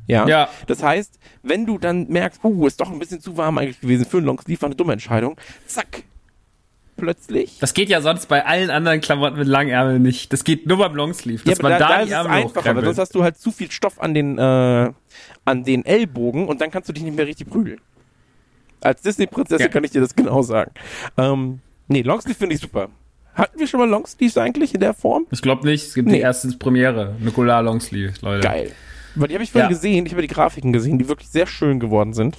Ja. 0.07 0.27
Ja. 0.27 0.49
Das 0.67 0.83
heißt, 0.83 1.19
wenn 1.43 1.67
du 1.67 1.79
dann 1.79 2.09
merkst, 2.09 2.45
uh, 2.45 2.67
ist 2.67 2.81
doch 2.81 2.91
ein 2.91 2.99
bisschen 2.99 3.21
zu 3.21 3.37
warm 3.37 3.59
eigentlich 3.59 3.81
gewesen 3.81 4.05
für 4.05 4.19
einen 4.19 4.27
Longsleeve, 4.27 4.63
war 4.63 4.69
eine 4.69 4.77
dumme 4.77 4.93
Entscheidung, 4.93 5.37
zack, 5.67 6.05
plötzlich. 6.97 7.59
Das 7.59 7.75
geht 7.75 7.89
ja 7.89 8.01
sonst 8.01 8.27
bei 8.27 8.45
allen 8.45 8.71
anderen 8.71 9.01
Klamotten 9.01 9.39
mit 9.39 9.49
langen 9.49 9.71
Ärmeln 9.71 10.03
nicht. 10.03 10.33
Das 10.33 10.45
geht 10.45 10.67
nur 10.67 10.79
beim 10.79 10.95
Longsleeve. 10.95 11.43
Dass 11.45 11.59
aber 11.59 11.71
man 11.71 11.79
da, 11.79 11.89
da 11.89 11.97
die 11.97 12.03
ist 12.03 12.09
es 12.09 12.15
Ärmel 12.15 12.33
einfacher, 12.33 12.77
weil 12.77 12.85
sonst 12.85 12.99
hast 12.99 13.15
du 13.15 13.23
halt 13.23 13.39
zu 13.39 13.51
viel 13.51 13.71
Stoff 13.71 14.01
an 14.01 14.15
den, 14.15 14.39
äh, 14.39 14.93
an 15.45 15.65
den 15.65 15.85
Ellbogen 15.85 16.47
und 16.47 16.61
dann 16.61 16.71
kannst 16.71 16.89
du 16.89 16.93
dich 16.93 17.03
nicht 17.03 17.17
mehr 17.17 17.27
richtig 17.27 17.49
prügeln. 17.49 17.81
Als 18.83 19.03
Disney-Prinzessin 19.03 19.67
Ja. 19.67 19.69
kann 19.73 19.85
ich 19.85 19.91
dir 19.93 20.01
das 20.01 20.15
genau 20.15 20.43
sagen. 20.43 20.73
Ähm, 21.17 21.61
nee, 21.89 22.03
Longsleeve 22.03 22.37
finde 22.39 22.55
ich 22.57 22.61
super. 22.61 22.89
Hatten 23.35 23.59
wir 23.59 23.67
schon 23.67 23.81
mal 23.81 23.89
Longsleeves 23.89 24.37
eigentlich 24.37 24.75
in 24.75 24.81
der 24.81 24.93
Form? 24.95 25.27
Ich 25.31 25.41
glaube 25.41 25.67
nicht. 25.67 25.87
Es 25.87 25.95
gibt 25.95 26.09
Nee. 26.09 26.17
die 26.17 26.21
erste 26.21 26.49
Premiere. 26.59 27.15
Nukular 27.21 27.63
Longsleeve, 27.63 28.13
Leute. 28.21 28.47
Geil. 28.47 28.73
Weil 29.15 29.29
die 29.29 29.35
habe 29.35 29.45
ich 29.45 29.53
vorhin 29.53 29.71
Ja. 29.71 29.75
gesehen, 29.75 30.05
ich 30.07 30.13
habe 30.13 30.23
die 30.23 30.29
Grafiken 30.29 30.73
gesehen, 30.73 30.99
die 30.99 31.09
wirklich 31.09 31.29
sehr 31.29 31.47
schön 31.47 31.81
geworden 31.81 32.13
sind. 32.13 32.37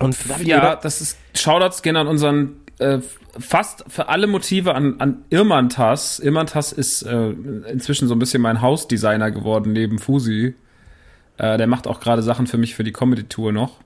Und 0.00 0.16
da 0.28 0.36
Ja, 0.38 0.60
gedacht, 0.60 0.84
das 0.84 1.00
ist 1.00 1.18
Shoutouts 1.34 1.82
gehen 1.82 1.96
an 1.96 2.06
unseren 2.08 2.60
äh, 2.78 3.00
fast 3.38 3.84
für 3.88 4.08
alle 4.08 4.26
Motive 4.28 4.74
an, 4.74 4.96
an 5.00 5.24
Irmantas. 5.30 6.20
Irmantas 6.20 6.72
ist 6.72 7.02
äh, 7.02 7.30
inzwischen 7.70 8.06
so 8.06 8.14
ein 8.14 8.18
bisschen 8.20 8.40
mein 8.40 8.62
Hausdesigner 8.62 9.30
geworden 9.32 9.72
neben 9.72 9.98
Fusi. 9.98 10.54
Äh, 11.38 11.58
der 11.58 11.66
macht 11.66 11.86
auch 11.88 11.98
gerade 12.00 12.22
Sachen 12.22 12.46
für 12.46 12.56
mich 12.58 12.74
für 12.76 12.84
die 12.84 12.92
Comedy-Tour 12.92 13.52
noch. 13.52 13.78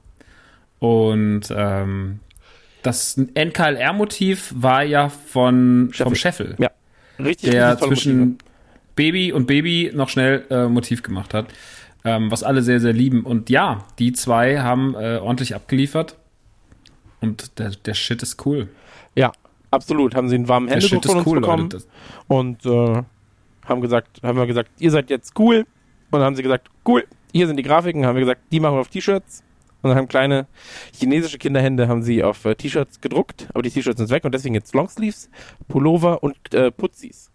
Und 0.82 1.42
ähm, 1.56 2.18
das 2.82 3.16
NKLR-Motiv 3.16 4.52
war 4.56 4.82
ja 4.82 5.10
von 5.10 5.90
Scheffel. 5.92 6.04
vom 6.04 6.14
Scheffel, 6.16 6.56
ja, 6.58 6.70
richtig, 7.20 7.52
der 7.52 7.78
zwischen 7.78 8.18
Motive. 8.18 8.38
Baby 8.96 9.32
und 9.32 9.46
Baby 9.46 9.92
noch 9.94 10.08
schnell 10.08 10.44
äh, 10.50 10.66
Motiv 10.66 11.04
gemacht 11.04 11.34
hat. 11.34 11.46
Ähm, 12.04 12.32
was 12.32 12.42
alle 12.42 12.62
sehr, 12.62 12.80
sehr 12.80 12.92
lieben. 12.92 13.22
Und 13.22 13.48
ja, 13.48 13.84
die 14.00 14.12
zwei 14.12 14.58
haben 14.58 14.96
äh, 14.96 15.18
ordentlich 15.22 15.54
abgeliefert. 15.54 16.16
Und 17.20 17.60
der, 17.60 17.70
der 17.70 17.94
Shit 17.94 18.20
ist 18.24 18.44
cool. 18.44 18.66
Ja, 19.14 19.30
absolut. 19.70 20.16
Haben 20.16 20.28
sie 20.28 20.34
einen 20.34 20.48
warmen 20.48 20.66
Der 20.66 20.78
Händedruck 20.78 21.04
Shit 21.04 21.12
von 21.12 21.18
ist 21.20 21.26
uns 21.26 21.32
cool, 21.32 21.40
bekommen 21.40 21.70
Leute. 21.70 21.84
Und 22.26 22.66
äh, 22.66 23.02
haben 23.68 23.80
gesagt, 23.82 24.20
haben 24.24 24.36
wir 24.36 24.46
gesagt, 24.48 24.70
ihr 24.80 24.90
seid 24.90 25.10
jetzt 25.10 25.38
cool. 25.38 25.58
Und 25.58 26.18
dann 26.18 26.22
haben 26.22 26.34
sie 26.34 26.42
gesagt, 26.42 26.68
cool, 26.88 27.04
hier 27.32 27.46
sind 27.46 27.56
die 27.56 27.62
Grafiken, 27.62 28.04
haben 28.04 28.16
wir 28.16 28.22
gesagt, 28.22 28.40
die 28.50 28.58
machen 28.58 28.74
wir 28.74 28.80
auf 28.80 28.88
T-Shirts. 28.88 29.44
Und 29.82 29.90
dann 29.90 29.98
haben 29.98 30.08
kleine 30.08 30.46
chinesische 30.96 31.38
Kinderhände 31.38 31.88
haben 31.88 32.02
sie 32.02 32.22
auf 32.22 32.44
äh, 32.44 32.54
T-Shirts 32.54 33.00
gedruckt, 33.00 33.48
aber 33.52 33.62
die 33.62 33.70
T-Shirts 33.70 33.98
sind 33.98 34.10
weg 34.10 34.24
und 34.24 34.32
deswegen 34.32 34.54
jetzt 34.54 34.74
Longsleeves, 34.74 35.28
Pullover 35.68 36.22
und 36.22 36.54
äh, 36.54 36.70
Putzis. 36.70 37.32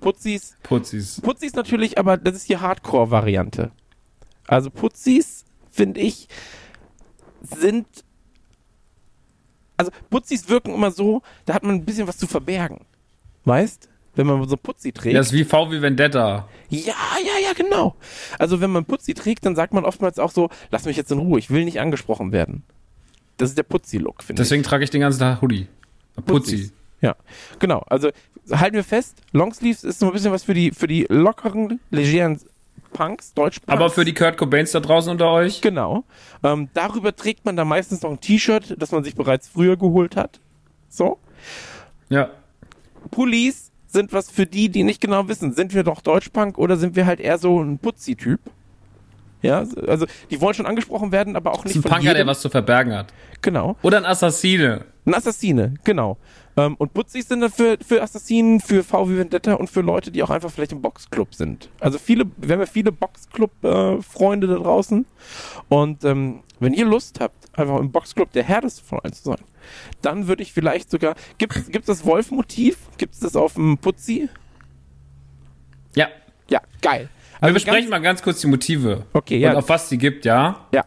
Putzis 0.00 0.56
Putzis. 0.62 1.20
Putzis 1.20 1.54
natürlich, 1.54 1.98
aber 1.98 2.16
das 2.16 2.36
ist 2.36 2.48
die 2.48 2.56
Hardcore-Variante. 2.56 3.72
Also 4.46 4.70
Putzis, 4.70 5.44
finde 5.70 6.00
ich, 6.00 6.28
sind. 7.42 7.86
Also 9.76 9.90
Putzis 10.10 10.48
wirken 10.48 10.74
immer 10.74 10.90
so, 10.90 11.22
da 11.44 11.54
hat 11.54 11.62
man 11.62 11.76
ein 11.76 11.84
bisschen 11.84 12.06
was 12.06 12.18
zu 12.18 12.26
verbergen. 12.26 12.86
Weißt? 13.44 13.88
Wenn 14.18 14.26
man 14.26 14.48
so 14.48 14.56
Putzi 14.56 14.90
trägt. 14.90 15.16
Das 15.16 15.28
ist 15.28 15.32
wie 15.32 15.44
V 15.44 15.70
wie 15.70 15.80
Vendetta. 15.80 16.48
ja, 16.70 16.80
ja, 16.80 17.38
ja, 17.40 17.52
genau. 17.54 17.94
Also 18.36 18.60
wenn 18.60 18.70
man 18.70 18.84
Putzi 18.84 19.14
trägt, 19.14 19.46
dann 19.46 19.54
sagt 19.54 19.72
man 19.72 19.84
oftmals 19.84 20.18
auch 20.18 20.32
so, 20.32 20.50
lass 20.72 20.86
mich 20.86 20.96
jetzt 20.96 21.12
in 21.12 21.18
Ruhe, 21.18 21.38
ich 21.38 21.50
will 21.50 21.64
nicht 21.64 21.78
angesprochen 21.78 22.32
werden. 22.32 22.64
Das 23.36 23.50
ist 23.50 23.58
der 23.58 23.62
Putzi-Look, 23.62 24.24
finde 24.24 24.42
ich. 24.42 24.48
Deswegen 24.48 24.64
trage 24.64 24.82
ich 24.82 24.90
den 24.90 25.02
ganzen 25.02 25.20
Tag 25.20 25.40
Hoodie. 25.40 25.68
Putzi. 26.26 26.72
Ja, 27.00 27.14
genau. 27.60 27.84
Also 27.86 28.10
halten 28.50 28.74
wir 28.74 28.82
fest, 28.82 29.22
Longsleeves 29.30 29.84
ist 29.84 30.00
so 30.00 30.06
ein 30.06 30.12
bisschen 30.12 30.32
was 30.32 30.42
für 30.42 30.54
die, 30.54 30.72
für 30.72 30.88
die 30.88 31.06
lockeren, 31.08 31.78
legeren 31.92 32.40
Punks, 32.92 33.34
Deutsch 33.34 33.60
Aber 33.68 33.88
für 33.88 34.04
die 34.04 34.14
Kurt 34.14 34.36
Cobains 34.36 34.72
da 34.72 34.80
draußen 34.80 35.12
unter 35.12 35.30
euch, 35.30 35.60
Genau. 35.60 36.02
Ähm, 36.42 36.70
darüber 36.74 37.14
trägt 37.14 37.44
man 37.44 37.54
dann 37.54 37.68
meistens 37.68 38.02
noch 38.02 38.10
ein 38.10 38.20
T-Shirt, 38.20 38.74
das 38.78 38.90
man 38.90 39.04
sich 39.04 39.14
bereits 39.14 39.46
früher 39.46 39.76
geholt 39.76 40.16
hat. 40.16 40.40
So. 40.88 41.20
ja. 42.08 42.30
Pullis 43.12 43.67
sind 43.88 44.12
was 44.12 44.30
für 44.30 44.46
die, 44.46 44.68
die 44.68 44.84
nicht 44.84 45.00
genau 45.00 45.28
wissen, 45.28 45.52
sind 45.54 45.74
wir 45.74 45.82
doch 45.82 46.00
Deutschpunk 46.00 46.58
oder 46.58 46.76
sind 46.76 46.94
wir 46.94 47.06
halt 47.06 47.20
eher 47.20 47.38
so 47.38 47.60
ein 47.62 47.78
Putzi-Typ? 47.78 48.40
Ja, 49.40 49.64
also 49.86 50.06
die 50.30 50.40
wollen 50.40 50.54
schon 50.54 50.66
angesprochen 50.66 51.12
werden, 51.12 51.36
aber 51.36 51.52
auch 51.52 51.58
Das 51.62 51.66
nicht 51.66 51.76
ist 51.76 51.78
ein 51.78 51.82
von 51.82 51.90
Punker, 51.92 52.02
jedem. 52.04 52.16
der 52.16 52.26
was 52.26 52.40
zu 52.40 52.50
verbergen 52.50 52.92
hat. 52.94 53.12
Genau. 53.40 53.76
Oder 53.82 53.98
ein 53.98 54.04
Assassine. 54.04 54.84
Ein 55.06 55.14
Assassine, 55.14 55.74
genau. 55.84 56.18
Ähm, 56.58 56.74
und 56.76 56.92
Putzis 56.92 57.28
sind 57.28 57.40
dann 57.40 57.50
für, 57.50 57.78
für 57.86 58.02
Assassinen, 58.02 58.60
für 58.60 58.82
VW 58.84 59.16
Vendetta 59.16 59.54
und 59.54 59.70
für 59.70 59.80
Leute, 59.80 60.10
die 60.10 60.22
auch 60.22 60.30
einfach 60.30 60.50
vielleicht 60.50 60.72
im 60.72 60.82
Boxclub 60.82 61.34
sind. 61.34 61.70
Also 61.80 61.98
viele, 61.98 62.24
wir 62.36 62.52
haben 62.54 62.60
ja 62.60 62.66
viele 62.66 62.92
Boxclub-Freunde 62.92 64.46
da 64.46 64.56
draußen. 64.56 65.06
Und 65.68 66.04
ähm, 66.04 66.40
wenn 66.60 66.74
ihr 66.74 66.84
Lust 66.84 67.20
habt, 67.20 67.48
einfach 67.58 67.78
im 67.78 67.90
Boxclub 67.92 68.32
der 68.32 68.42
Härteste 68.44 68.84
von 68.84 68.98
allen 69.00 69.12
zu 69.12 69.22
sein, 69.22 69.38
dann 70.02 70.26
würde 70.28 70.42
ich 70.42 70.52
vielleicht 70.52 70.90
sogar. 70.90 71.14
Gibt 71.38 71.56
es 71.56 71.86
das 71.86 72.04
Wolf-Motiv? 72.04 72.78
Gibt 72.98 73.14
es 73.14 73.20
das 73.20 73.36
auf 73.36 73.54
dem 73.54 73.78
Putzi? 73.78 74.28
Ja. 75.94 76.08
Ja, 76.50 76.60
geil. 76.82 77.08
Wir 77.38 77.42
Also 77.42 77.54
besprechen 77.54 77.80
ganz- 77.82 77.90
mal 77.90 77.98
ganz 78.00 78.22
kurz 78.22 78.40
die 78.40 78.46
Motive. 78.48 79.04
Okay, 79.12 79.38
ja. 79.38 79.50
Und 79.50 79.56
auf 79.58 79.68
was 79.68 79.88
die 79.88 79.98
gibt, 79.98 80.24
ja? 80.24 80.66
Ja. 80.72 80.84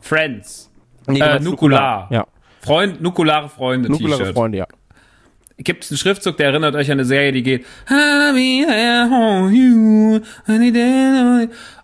Friends. 0.00 0.70
Nee, 1.06 1.20
Äh, 1.20 1.26
meinst 1.34 1.44
Nukular. 1.48 2.08
Ja. 2.10 2.26
Freund, 2.62 3.02
nukulare 3.02 3.48
Freunde 3.48 3.90
Nukulare. 3.90 4.32
Freunde, 4.32 4.58
ja. 4.58 4.66
Gibt 5.58 5.84
es 5.84 5.90
einen 5.90 5.98
Schriftzug, 5.98 6.36
der 6.36 6.48
erinnert 6.48 6.74
euch 6.74 6.88
an 6.90 6.92
eine 6.92 7.04
Serie, 7.04 7.32
die 7.32 7.42
geht. 7.42 7.66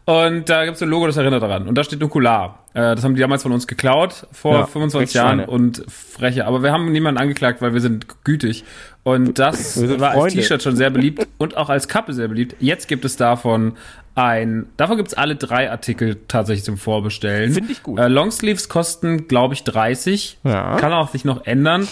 Und 0.04 0.48
da 0.48 0.64
gibt 0.64 0.76
es 0.76 0.82
ein 0.82 0.88
Logo, 0.88 1.06
das 1.06 1.16
erinnert 1.18 1.42
daran. 1.42 1.68
Und 1.68 1.74
da 1.76 1.84
steht 1.84 2.00
Nukular. 2.00 2.64
Äh, 2.72 2.94
das 2.94 3.04
haben 3.04 3.14
die 3.14 3.20
damals 3.20 3.42
von 3.42 3.52
uns 3.52 3.66
geklaut, 3.66 4.26
vor 4.32 4.54
Ja, 4.54 4.66
25 4.66 5.12
Dreckschweine. 5.12 5.42
Jahren 5.42 5.50
und 5.50 5.84
freche. 5.88 6.46
Aber 6.46 6.62
wir 6.62 6.72
haben 6.72 6.90
niemanden 6.90 7.20
angeklagt, 7.20 7.60
weil 7.60 7.74
wir 7.74 7.80
sind 7.80 8.06
gütig. 8.24 8.64
Und 9.02 9.38
das 9.38 9.78
war 10.00 10.12
als. 10.12 10.32
T-Shirt 10.32 10.62
schon 10.62 10.76
sehr 10.76 10.88
beliebt 10.90 11.28
und 11.36 11.56
auch 11.58 11.68
als 11.68 11.88
Kappe 11.88 12.14
sehr 12.14 12.28
beliebt. 12.28 12.56
Jetzt 12.58 12.88
gibt 12.88 13.04
es 13.04 13.16
davon 13.16 13.76
ein, 14.18 14.66
davon 14.76 14.96
gibt 14.96 15.08
es 15.08 15.14
alle 15.14 15.36
drei 15.36 15.70
Artikel 15.70 16.16
tatsächlich 16.26 16.64
zum 16.64 16.76
Vorbestellen. 16.76 17.52
Finde 17.52 17.70
ich 17.70 17.84
gut. 17.84 18.00
Äh, 18.00 18.08
Longsleeves 18.08 18.68
kosten, 18.68 19.28
glaube 19.28 19.54
ich, 19.54 19.62
30. 19.62 20.38
Ja. 20.42 20.76
Kann 20.76 20.92
auch 20.92 21.10
sich 21.10 21.24
noch 21.24 21.46
ändern. 21.46 21.86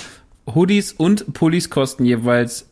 Hoodies 0.52 0.92
und 0.92 1.32
Pullis 1.34 1.70
kosten 1.70 2.04
jeweils 2.04 2.68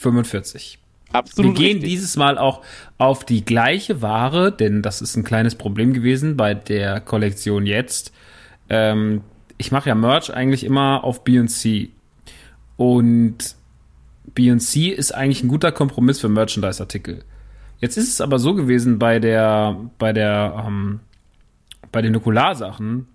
45. 0.00 0.80
Absolut. 1.12 1.52
Wir 1.52 1.54
gehen 1.56 1.72
richtig. 1.76 1.90
dieses 1.90 2.16
Mal 2.16 2.36
auch 2.36 2.62
auf 2.98 3.24
die 3.24 3.44
gleiche 3.44 4.02
Ware, 4.02 4.50
denn 4.50 4.82
das 4.82 5.02
ist 5.02 5.16
ein 5.16 5.22
kleines 5.22 5.54
Problem 5.54 5.92
gewesen 5.92 6.36
bei 6.36 6.54
der 6.54 7.00
Kollektion 7.00 7.64
jetzt. 7.64 8.12
Ähm, 8.68 9.22
ich 9.56 9.70
mache 9.70 9.88
ja 9.88 9.94
Merch 9.94 10.34
eigentlich 10.34 10.64
immer 10.64 11.04
auf 11.04 11.22
B&C. 11.22 11.90
Und 12.76 13.54
B&C 14.34 14.88
ist 14.88 15.14
eigentlich 15.14 15.44
ein 15.44 15.48
guter 15.48 15.70
Kompromiss 15.70 16.18
für 16.20 16.28
Merchandise-Artikel. 16.28 17.24
Jetzt 17.80 17.96
ist 17.96 18.08
es 18.08 18.20
aber 18.20 18.38
so 18.38 18.54
gewesen 18.54 18.98
bei 18.98 19.18
der, 19.18 19.76
bei 19.98 20.12
der, 20.12 20.64
ähm, 20.66 21.00
bei 21.92 22.02
den 22.02 22.12
Nukularsachen, 22.12 23.06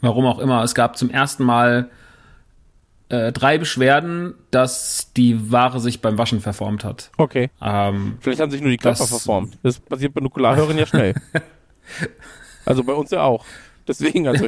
warum 0.00 0.26
auch 0.26 0.38
immer, 0.38 0.62
es 0.62 0.74
gab 0.74 0.96
zum 0.96 1.10
ersten 1.10 1.44
Mal 1.44 1.90
äh, 3.08 3.32
drei 3.32 3.58
Beschwerden, 3.58 4.34
dass 4.50 5.12
die 5.14 5.50
Ware 5.52 5.80
sich 5.80 6.00
beim 6.00 6.16
Waschen 6.18 6.40
verformt 6.40 6.84
hat. 6.84 7.10
Okay. 7.16 7.50
Ähm, 7.60 8.16
Vielleicht 8.20 8.40
haben 8.40 8.50
sich 8.50 8.60
nur 8.60 8.70
die 8.70 8.78
Körper 8.78 8.98
Das- 9.00 9.08
verformt. 9.10 9.58
Das 9.62 9.78
passiert 9.78 10.14
bei 10.14 10.20
Nukularhörern 10.20 10.78
ja 10.78 10.86
schnell. 10.86 11.14
also 12.64 12.84
bei 12.84 12.92
uns 12.94 13.10
ja 13.10 13.22
auch. 13.22 13.44
Deswegen, 13.86 14.26
also, 14.28 14.46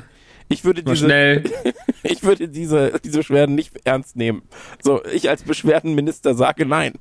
ich 0.48 0.64
würde 0.64 0.82
mal 0.82 0.94
diese, 0.94 1.04
schnell. 1.04 1.44
ich 2.02 2.22
würde 2.22 2.48
diese, 2.48 2.98
diese 3.04 3.18
Beschwerden 3.18 3.54
nicht 3.54 3.72
ernst 3.84 4.16
nehmen. 4.16 4.42
So, 4.82 5.04
ich 5.04 5.28
als 5.28 5.42
Beschwerdenminister 5.42 6.34
sage 6.34 6.64
nein. 6.64 6.94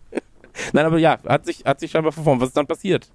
Nein, 0.74 0.85
aber 0.85 0.97
ja, 0.97 1.17
hat 1.27 1.45
sich, 1.45 1.63
hat 1.65 1.79
sich 1.79 1.91
scheinbar 1.91 2.12
verformt. 2.12 2.41
Was 2.41 2.50
ist 2.50 2.57
dann 2.57 2.67
passiert? 2.67 3.07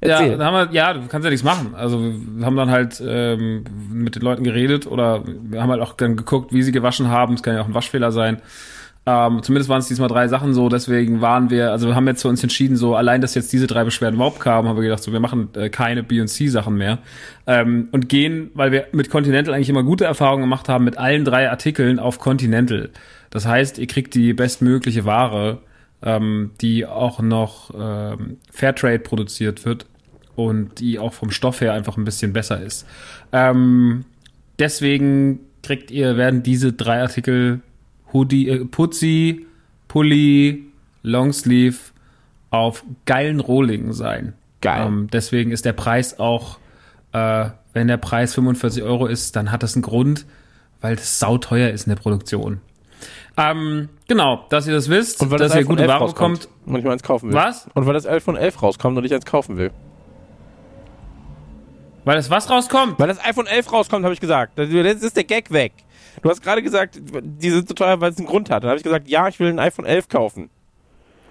Ja, 0.00 0.20
Erzähl. 0.20 0.38
da 0.38 0.44
haben 0.44 0.70
wir, 0.70 0.74
ja, 0.74 0.94
du 0.94 1.06
kannst 1.08 1.24
ja 1.24 1.30
nichts 1.30 1.44
machen. 1.44 1.74
Also 1.74 2.00
wir 2.00 2.46
haben 2.46 2.56
dann 2.56 2.70
halt 2.70 3.02
ähm, 3.04 3.64
mit 3.90 4.14
den 4.14 4.22
Leuten 4.22 4.44
geredet 4.44 4.86
oder 4.86 5.24
wir 5.26 5.60
haben 5.60 5.70
halt 5.70 5.80
auch 5.80 5.94
dann 5.94 6.16
geguckt, 6.16 6.52
wie 6.52 6.62
sie 6.62 6.72
gewaschen 6.72 7.08
haben. 7.08 7.34
Es 7.34 7.42
kann 7.42 7.54
ja 7.54 7.62
auch 7.62 7.66
ein 7.66 7.74
Waschfehler 7.74 8.12
sein. 8.12 8.40
Ähm, 9.06 9.42
zumindest 9.42 9.70
waren 9.70 9.78
es 9.78 9.88
diesmal 9.88 10.08
drei 10.08 10.28
Sachen 10.28 10.52
so, 10.52 10.68
deswegen 10.68 11.22
waren 11.22 11.48
wir, 11.48 11.70
also 11.70 11.86
wir 11.86 11.94
haben 11.94 12.06
jetzt 12.06 12.20
für 12.20 12.28
uns 12.28 12.42
entschieden, 12.42 12.76
so 12.76 12.94
allein, 12.94 13.22
dass 13.22 13.34
jetzt 13.34 13.50
diese 13.54 13.66
drei 13.66 13.82
Beschwerden 13.82 14.16
überhaupt 14.16 14.38
kamen, 14.38 14.68
haben 14.68 14.76
wir 14.76 14.82
gedacht, 14.82 15.02
so 15.02 15.12
wir 15.14 15.20
machen 15.20 15.48
äh, 15.54 15.70
keine 15.70 16.02
B&C-Sachen 16.02 16.76
mehr 16.76 16.98
ähm, 17.46 17.88
und 17.90 18.10
gehen, 18.10 18.50
weil 18.52 18.70
wir 18.70 18.88
mit 18.92 19.08
Continental 19.08 19.54
eigentlich 19.54 19.70
immer 19.70 19.82
gute 19.82 20.04
Erfahrungen 20.04 20.42
gemacht 20.42 20.68
haben, 20.68 20.84
mit 20.84 20.98
allen 20.98 21.24
drei 21.24 21.48
Artikeln 21.48 21.98
auf 21.98 22.18
Continental. 22.18 22.90
Das 23.30 23.46
heißt, 23.46 23.78
ihr 23.78 23.86
kriegt 23.86 24.14
die 24.14 24.34
bestmögliche 24.34 25.06
Ware, 25.06 25.62
ähm, 26.02 26.52
die 26.60 26.86
auch 26.86 27.20
noch 27.20 27.70
ähm, 27.78 28.38
Fairtrade 28.50 29.00
produziert 29.00 29.64
wird 29.64 29.86
und 30.36 30.80
die 30.80 30.98
auch 30.98 31.12
vom 31.12 31.30
Stoff 31.30 31.60
her 31.60 31.72
einfach 31.72 31.96
ein 31.96 32.04
bisschen 32.04 32.32
besser 32.32 32.60
ist. 32.60 32.86
Ähm, 33.32 34.04
deswegen 34.58 35.40
kriegt 35.62 35.90
ihr, 35.90 36.16
werden 36.16 36.42
diese 36.42 36.72
drei 36.72 37.02
Artikel 37.02 37.60
Hoodie, 38.12 38.48
äh, 38.48 38.64
Putzi, 38.64 39.46
Pulli, 39.88 40.64
Longsleeve 41.02 41.78
auf 42.50 42.84
geilen 43.04 43.40
Rohlingen 43.40 43.92
sein. 43.92 44.34
Geil. 44.60 44.86
Ähm, 44.86 45.08
deswegen 45.12 45.50
ist 45.50 45.64
der 45.64 45.72
Preis 45.72 46.18
auch, 46.18 46.58
äh, 47.12 47.46
wenn 47.72 47.88
der 47.88 47.96
Preis 47.96 48.34
45 48.34 48.82
Euro 48.82 49.06
ist, 49.06 49.36
dann 49.36 49.50
hat 49.52 49.62
das 49.62 49.74
einen 49.74 49.82
Grund, 49.82 50.26
weil 50.80 50.96
das 50.96 51.18
sauteuer 51.18 51.70
ist 51.70 51.86
in 51.86 51.90
der 51.90 52.00
Produktion. 52.00 52.60
Ähm, 53.36 53.88
genau, 54.08 54.44
dass 54.50 54.66
ihr 54.66 54.74
das 54.74 54.88
wisst, 54.88 55.20
Und 55.22 55.30
weil 55.30 55.38
dass 55.38 55.52
das 55.52 55.60
ihr 55.60 55.64
gute 55.64 55.82
11 55.82 55.90
Ware 55.90 56.00
rauskommt 56.00 56.40
bekommt. 56.40 56.66
Und 56.66 56.78
ich 56.78 56.84
mal 56.84 56.92
eins 56.92 57.02
kaufen 57.02 57.28
will. 57.28 57.36
Was? 57.36 57.68
Und 57.74 57.86
weil 57.86 57.94
das 57.94 58.06
iPhone 58.06 58.36
11 58.36 58.62
rauskommt 58.62 58.98
und 58.98 59.04
ich 59.04 59.14
eins 59.14 59.24
kaufen 59.24 59.56
will. 59.56 59.70
Weil 62.04 62.16
das 62.16 62.30
was 62.30 62.48
rauskommt? 62.50 62.98
Weil 62.98 63.08
das 63.08 63.22
iPhone 63.24 63.46
11 63.46 63.72
rauskommt, 63.72 64.04
habe 64.04 64.14
ich 64.14 64.20
gesagt. 64.20 64.58
Das 64.58 64.70
jetzt 64.70 65.04
ist 65.04 65.16
der 65.16 65.24
Gag 65.24 65.50
weg. 65.52 65.72
Du 66.22 66.30
hast 66.30 66.42
gerade 66.42 66.62
gesagt, 66.62 66.98
die 67.22 67.50
sind 67.50 67.68
so 67.68 67.74
teuer, 67.74 68.00
weil 68.00 68.10
es 68.10 68.18
einen 68.18 68.26
Grund 68.26 68.50
hat. 68.50 68.62
Dann 68.62 68.70
habe 68.70 68.78
ich 68.78 68.84
gesagt, 68.84 69.08
ja, 69.08 69.28
ich 69.28 69.38
will 69.38 69.48
ein 69.48 69.58
iPhone 69.58 69.84
11 69.84 70.08
kaufen. 70.08 70.50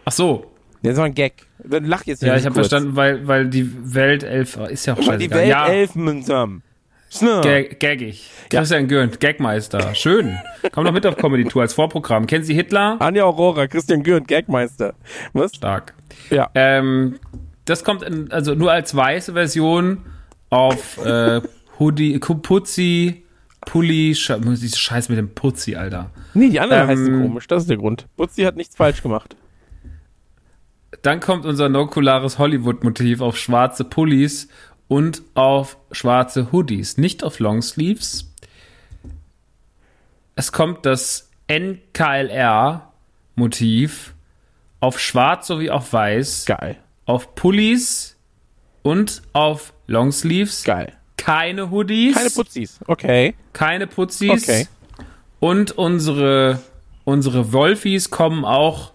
Ach 0.06 0.12
so. 0.12 0.52
Jetzt 0.82 0.98
war 0.98 1.06
ein 1.06 1.16
Gag. 1.16 1.34
Dann 1.64 1.86
lach 1.86 2.04
jetzt 2.06 2.22
Ja, 2.22 2.34
nicht 2.34 2.42
ich 2.42 2.46
habe 2.46 2.56
verstanden, 2.56 2.96
weil, 2.96 3.28
weil 3.28 3.48
die 3.48 3.94
Welt 3.94 4.24
elf 4.24 4.58
ist 4.70 4.86
ja 4.86 4.94
auch 4.94 5.08
Weil 5.08 5.18
die. 5.18 5.30
Welt 5.32 5.50
ja, 5.50 5.68
11 5.68 5.96
mühsam. 5.96 6.62
Schnell. 7.10 7.42
Gag, 7.42 7.80
gaggig. 7.80 8.30
Christian 8.50 8.88
Gürnt, 8.88 9.20
Gagmeister. 9.20 9.96
Schön. 9.96 10.38
Komm 10.72 10.86
doch 10.86 10.92
mit 10.92 11.06
auf 11.06 11.16
Comedy 11.16 11.46
Tour 11.46 11.62
als 11.62 11.74
Vorprogramm. 11.74 12.28
Kennen 12.28 12.44
Sie 12.44 12.54
Hitler? 12.54 12.98
Anja 13.00 13.24
Aurora, 13.24 13.68
Christian 13.68 14.04
Gürnt, 14.04 14.28
Gagmeister. 14.28 14.94
Was? 15.34 15.56
Stark. 15.56 15.94
Ja. 16.30 16.50
Ähm, 16.54 17.20
das 17.66 17.84
kommt 17.84 18.04
in, 18.04 18.32
also 18.32 18.56
nur 18.56 18.72
als 18.72 18.96
weiße 18.96 19.34
Version 19.34 20.06
auf 20.50 21.04
äh, 21.06 21.42
Hoodie, 21.80 22.20
Putzi, 22.20 23.24
Pulli, 23.62 24.16
Sche 24.16 24.40
diese 24.42 24.78
Scheiß 24.78 25.10
mit 25.10 25.18
dem 25.18 25.34
Putzi, 25.34 25.76
Alter. 25.76 26.12
Nee, 26.34 26.50
die 26.50 26.60
anderen 26.60 26.84
Ähm, 26.84 26.88
heißen 26.88 27.22
komisch. 27.22 27.48
Das 27.48 27.64
ist 27.64 27.70
der 27.70 27.78
Grund. 27.78 28.08
Butzi 28.16 28.44
hat 28.44 28.56
nichts 28.56 28.76
falsch 28.76 29.02
gemacht. 29.02 29.36
Dann 31.02 31.20
kommt 31.20 31.46
unser 31.46 31.68
nokulares 31.70 32.40
Hollywood-Motiv 32.40 33.22
auf 33.22 33.38
schwarze 33.38 33.84
Pullis 33.84 34.48
und 34.88 35.24
auf 35.34 35.78
schwarze 35.92 36.52
Hoodies, 36.52 36.98
nicht 36.98 37.24
auf 37.24 37.40
Longsleeves. 37.40 38.32
Es 40.36 40.52
kommt 40.52 40.86
das 40.86 41.30
NKLR-Motiv 41.48 44.14
auf 44.80 45.00
schwarz 45.00 45.48
sowie 45.48 45.72
auf 45.72 45.92
weiß, 45.92 46.46
Geil. 46.46 46.78
auf 47.06 47.34
Pullis 47.36 48.16
und 48.84 49.24
auf 49.34 49.74
Longsleeves. 49.88 50.64
Geil. 50.64 50.94
Keine 51.18 51.72
Hoodies, 51.72 52.16
Keine 52.16 52.30
Putzis. 52.30 52.80
Okay. 52.86 53.34
keine 53.54 53.88
Putzis. 53.88 54.44
Okay. 54.44 54.68
Und 55.40 55.72
unsere, 55.72 56.62
unsere 57.04 57.52
Wolfies 57.54 58.10
kommen 58.12 58.46
auch 58.46 58.92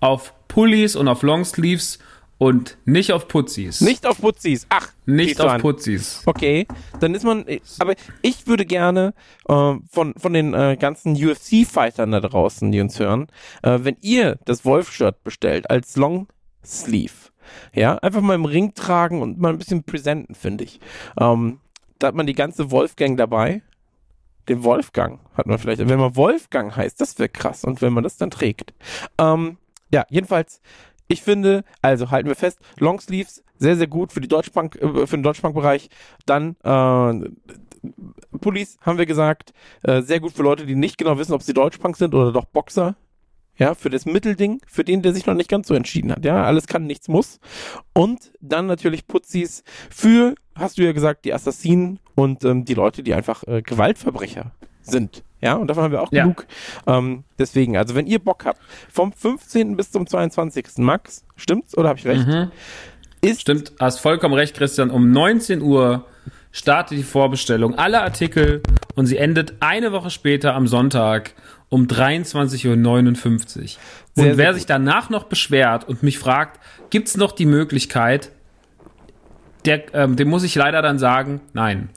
auf 0.00 0.34
Pullis 0.48 0.96
und 0.96 1.06
auf 1.08 1.22
Longsleeves 1.22 2.00
und 2.40 2.78
nicht 2.86 3.12
auf 3.12 3.28
Putzis. 3.28 3.82
Nicht 3.82 4.06
auf 4.06 4.18
Putzis. 4.18 4.66
Ach, 4.70 4.88
Nicht 5.04 5.42
auf 5.42 5.50
an. 5.50 5.60
Putzis. 5.60 6.22
Okay, 6.24 6.66
dann 6.98 7.14
ist 7.14 7.22
man, 7.22 7.44
aber 7.78 7.94
ich 8.22 8.46
würde 8.46 8.64
gerne 8.64 9.12
äh, 9.46 9.74
von, 9.90 10.14
von 10.16 10.32
den 10.32 10.54
äh, 10.54 10.78
ganzen 10.80 11.12
UFC-Fightern 11.14 12.12
da 12.12 12.20
draußen, 12.20 12.72
die 12.72 12.80
uns 12.80 12.98
hören, 12.98 13.26
äh, 13.62 13.80
wenn 13.82 13.98
ihr 14.00 14.38
das 14.46 14.64
Wolf-Shirt 14.64 15.22
bestellt 15.22 15.68
als 15.68 15.96
Long 15.96 16.28
Sleeve, 16.64 17.12
ja, 17.74 17.98
einfach 17.98 18.22
mal 18.22 18.36
im 18.36 18.46
Ring 18.46 18.72
tragen 18.72 19.20
und 19.20 19.38
mal 19.38 19.50
ein 19.50 19.58
bisschen 19.58 19.84
präsenten, 19.84 20.34
finde 20.34 20.64
ich. 20.64 20.80
Ähm, 21.20 21.60
da 21.98 22.06
hat 22.06 22.14
man 22.14 22.26
die 22.26 22.32
ganze 22.32 22.70
Wolfgang 22.70 23.18
dabei. 23.18 23.60
Den 24.48 24.64
Wolfgang 24.64 25.20
hat 25.34 25.46
man 25.46 25.58
vielleicht, 25.58 25.86
wenn 25.86 26.00
man 26.00 26.16
Wolfgang 26.16 26.74
heißt, 26.74 27.02
das 27.02 27.18
wäre 27.18 27.28
krass 27.28 27.64
und 27.64 27.82
wenn 27.82 27.92
man 27.92 28.02
das 28.02 28.16
dann 28.16 28.30
trägt. 28.30 28.72
Ähm, 29.18 29.58
ja, 29.92 30.06
jedenfalls, 30.08 30.60
ich 31.10 31.22
finde, 31.22 31.64
also 31.82 32.10
halten 32.10 32.28
wir 32.28 32.36
fest, 32.36 32.60
Longsleeves 32.78 33.42
sehr, 33.58 33.76
sehr 33.76 33.88
gut 33.88 34.12
für 34.12 34.20
die 34.20 34.28
Deutschbank, 34.28 34.76
äh, 34.76 35.06
für 35.06 35.16
den 35.16 35.24
Deutschbankbereich. 35.24 35.90
Dann 36.24 36.56
äh, 36.62 37.28
Pullis, 38.40 38.78
haben 38.80 38.98
wir 38.98 39.06
gesagt, 39.06 39.52
äh, 39.82 40.02
sehr 40.02 40.20
gut 40.20 40.32
für 40.32 40.42
Leute, 40.42 40.66
die 40.66 40.76
nicht 40.76 40.98
genau 40.98 41.18
wissen, 41.18 41.32
ob 41.32 41.42
sie 41.42 41.52
Deutschbank 41.52 41.96
sind 41.96 42.14
oder 42.14 42.32
doch 42.32 42.44
Boxer. 42.44 42.94
ja, 43.56 43.74
für 43.74 43.90
das 43.90 44.06
Mittelding, 44.06 44.62
für 44.66 44.84
den, 44.84 45.02
der 45.02 45.12
sich 45.12 45.26
noch 45.26 45.34
nicht 45.34 45.50
ganz 45.50 45.66
so 45.68 45.74
entschieden 45.74 46.12
hat, 46.12 46.24
ja, 46.24 46.44
alles 46.44 46.66
kann, 46.66 46.86
nichts 46.86 47.08
muss. 47.08 47.40
Und 47.92 48.32
dann 48.40 48.66
natürlich 48.66 49.06
Putzis 49.06 49.64
für, 49.90 50.34
hast 50.54 50.78
du 50.78 50.82
ja 50.82 50.92
gesagt, 50.92 51.24
die 51.24 51.34
Assassinen 51.34 51.98
und 52.14 52.44
ähm, 52.44 52.64
die 52.64 52.74
Leute, 52.74 53.02
die 53.02 53.14
einfach 53.14 53.42
äh, 53.48 53.62
Gewaltverbrecher 53.62 54.52
sind. 54.82 55.24
Ja, 55.40 55.54
und 55.54 55.68
davon 55.68 55.84
haben 55.84 55.92
wir 55.92 56.02
auch 56.02 56.12
ja. 56.12 56.22
genug. 56.22 56.46
Ähm, 56.86 57.24
deswegen, 57.38 57.76
also 57.76 57.94
wenn 57.94 58.06
ihr 58.06 58.18
Bock 58.18 58.44
habt, 58.44 58.60
vom 58.90 59.12
15. 59.12 59.76
bis 59.76 59.90
zum 59.90 60.06
22. 60.06 60.78
Max, 60.78 61.24
stimmt's 61.36 61.76
oder 61.76 61.88
habe 61.90 61.98
ich 61.98 62.06
recht? 62.06 62.26
Mhm. 62.26 62.50
Ist 63.22 63.42
Stimmt, 63.42 63.72
hast 63.78 64.00
vollkommen 64.00 64.34
recht, 64.34 64.56
Christian. 64.56 64.90
Um 64.90 65.10
19 65.10 65.60
Uhr 65.60 66.06
startet 66.52 66.98
die 66.98 67.02
Vorbestellung 67.02 67.76
aller 67.76 68.02
Artikel 68.02 68.62
und 68.94 69.06
sie 69.06 69.18
endet 69.18 69.54
eine 69.60 69.92
Woche 69.92 70.10
später 70.10 70.54
am 70.54 70.66
Sonntag 70.66 71.34
um 71.68 71.86
23.59 71.86 72.66
Uhr. 72.66 72.76
Und 72.76 74.24
sehr, 74.24 74.36
wer 74.36 74.36
sehr 74.36 74.54
sich 74.54 74.66
danach 74.66 75.10
noch 75.10 75.24
beschwert 75.24 75.88
und 75.88 76.02
mich 76.02 76.18
fragt, 76.18 76.60
gibt's 76.90 77.16
noch 77.16 77.32
die 77.32 77.46
Möglichkeit, 77.46 78.32
der, 79.64 79.94
ähm, 79.94 80.16
dem 80.16 80.28
muss 80.28 80.42
ich 80.42 80.54
leider 80.54 80.82
dann 80.82 80.98
sagen, 80.98 81.40
nein. 81.52 81.90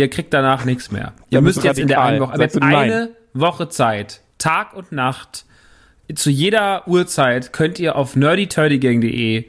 Ihr 0.00 0.08
kriegt 0.08 0.32
danach 0.32 0.64
nichts 0.64 0.90
mehr. 0.90 1.12
Ihr 1.28 1.36
ja, 1.36 1.40
müsst 1.42 1.62
jetzt 1.62 1.78
in 1.78 1.88
der 1.88 2.00
einen 2.00 2.20
Woche, 2.20 2.32
aber 2.32 2.42
jetzt 2.42 2.60
eine 2.62 3.10
Woche 3.34 3.68
Zeit, 3.68 4.22
Tag 4.38 4.74
und 4.74 4.92
Nacht, 4.92 5.44
zu 6.14 6.30
jeder 6.30 6.88
Uhrzeit 6.88 7.52
könnt 7.52 7.78
ihr 7.78 7.96
auf 7.96 8.16
nerdyturdygang.de 8.16 9.44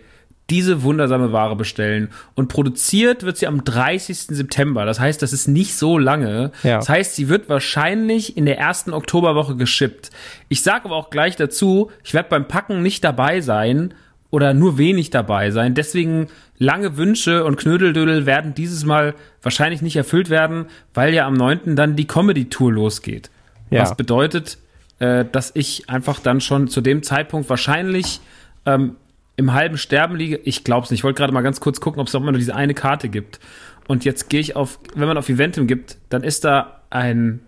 diese 0.49 0.83
wundersame 0.83 1.31
Ware 1.31 1.55
bestellen. 1.55 2.09
Und 2.35 2.49
produziert 2.49 3.23
wird 3.23 3.37
sie 3.37 3.47
am 3.47 3.63
30. 3.63 4.35
September. 4.35 4.85
Das 4.85 4.99
heißt, 4.99 5.21
das 5.21 5.31
ist 5.31 5.47
nicht 5.47 5.75
so 5.75 5.97
lange. 5.97 6.51
Ja. 6.63 6.75
Das 6.75 6.89
heißt, 6.89 7.15
sie 7.15 7.29
wird 7.29 7.47
wahrscheinlich 7.47 8.35
in 8.35 8.45
der 8.45 8.57
ersten 8.57 8.91
Oktoberwoche 8.91 9.55
geschippt. 9.55 10.11
Ich 10.49 10.61
sage 10.61 10.85
aber 10.85 10.97
auch 10.97 11.09
gleich 11.09 11.37
dazu, 11.37 11.89
ich 12.03 12.13
werde 12.13 12.27
beim 12.29 12.49
Packen 12.49 12.81
nicht 12.81 13.05
dabei 13.05 13.39
sein 13.39 13.93
oder 14.31 14.53
nur 14.53 14.77
wenig 14.77 15.11
dabei 15.11 15.51
sein. 15.51 15.75
Deswegen 15.75 16.27
lange 16.57 16.97
Wünsche 16.97 17.43
und 17.43 17.57
Knödeldödel 17.57 18.25
werden 18.25 18.55
dieses 18.55 18.85
Mal 18.85 19.13
wahrscheinlich 19.43 19.81
nicht 19.81 19.97
erfüllt 19.97 20.29
werden, 20.29 20.65
weil 20.93 21.13
ja 21.13 21.27
am 21.27 21.33
9. 21.33 21.75
dann 21.75 21.95
die 21.95 22.07
Comedy-Tour 22.07 22.71
losgeht. 22.71 23.29
Ja. 23.69 23.81
Was 23.81 23.95
bedeutet, 23.95 24.57
äh, 24.99 25.25
dass 25.29 25.51
ich 25.53 25.89
einfach 25.89 26.19
dann 26.19 26.41
schon 26.41 26.67
zu 26.67 26.81
dem 26.81 27.03
Zeitpunkt 27.03 27.49
wahrscheinlich 27.49 28.21
ähm, 28.65 28.95
im 29.35 29.53
halben 29.53 29.77
Sterben 29.77 30.15
liege. 30.15 30.39
Ich 30.43 30.63
glaube 30.63 30.85
es 30.85 30.91
nicht. 30.91 31.01
Ich 31.01 31.03
wollte 31.03 31.17
gerade 31.17 31.33
mal 31.33 31.41
ganz 31.41 31.59
kurz 31.59 31.81
gucken, 31.81 31.99
ob 31.99 32.07
es 32.07 32.15
auch 32.15 32.21
immer 32.21 32.31
nur 32.31 32.39
diese 32.39 32.55
eine 32.55 32.73
Karte 32.73 33.09
gibt. 33.09 33.39
Und 33.87 34.05
jetzt 34.05 34.29
gehe 34.29 34.39
ich 34.39 34.55
auf, 34.55 34.79
wenn 34.95 35.07
man 35.07 35.17
auf 35.17 35.27
Eventim 35.27 35.67
gibt, 35.67 35.97
dann 36.09 36.23
ist 36.23 36.45
da 36.45 36.81
ein 36.89 37.41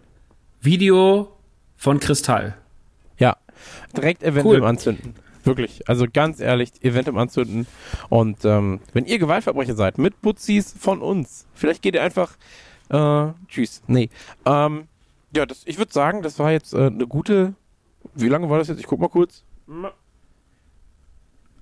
Video 0.62 1.32
von 1.78 2.00
Kristall. 2.00 2.56
Ja, 3.20 3.38
direkt 3.96 4.24
Eventim 4.24 4.52
cool. 4.52 4.64
anzünden. 4.64 5.14
Wirklich, 5.44 5.88
also 5.90 6.06
ganz 6.12 6.40
ehrlich, 6.40 6.72
Eventim 6.84 7.18
anzünden. 7.18 7.68
Und 8.10 8.46
ähm, 8.46 8.80
wenn 8.94 9.06
ihr 9.06 9.20
Gewaltverbrecher 9.20 9.76
seid, 9.76 9.98
mit 9.98 10.22
Putzis 10.22 10.74
von 10.78 11.02
uns, 11.02 11.46
vielleicht 11.54 11.82
geht 11.82 11.96
ihr 11.96 12.04
einfach, 12.04 12.38
äh, 12.90 13.28
tschüss, 13.48 13.82
nee. 13.88 14.10
Ähm, 14.46 14.88
ja, 15.36 15.46
das, 15.46 15.64
ich 15.66 15.78
würde 15.78 15.92
sagen, 15.92 16.22
das 16.22 16.40
war 16.40 16.52
jetzt 16.52 16.74
äh, 16.74 16.88
eine 16.88 17.08
gute, 17.08 17.56
wie 18.14 18.30
lange 18.30 18.50
war 18.50 18.60
das 18.60 18.68
jetzt? 18.70 18.80
Ich 18.80 18.88
guck 18.88 19.00
mal 19.00 19.10
kurz. 19.10 19.44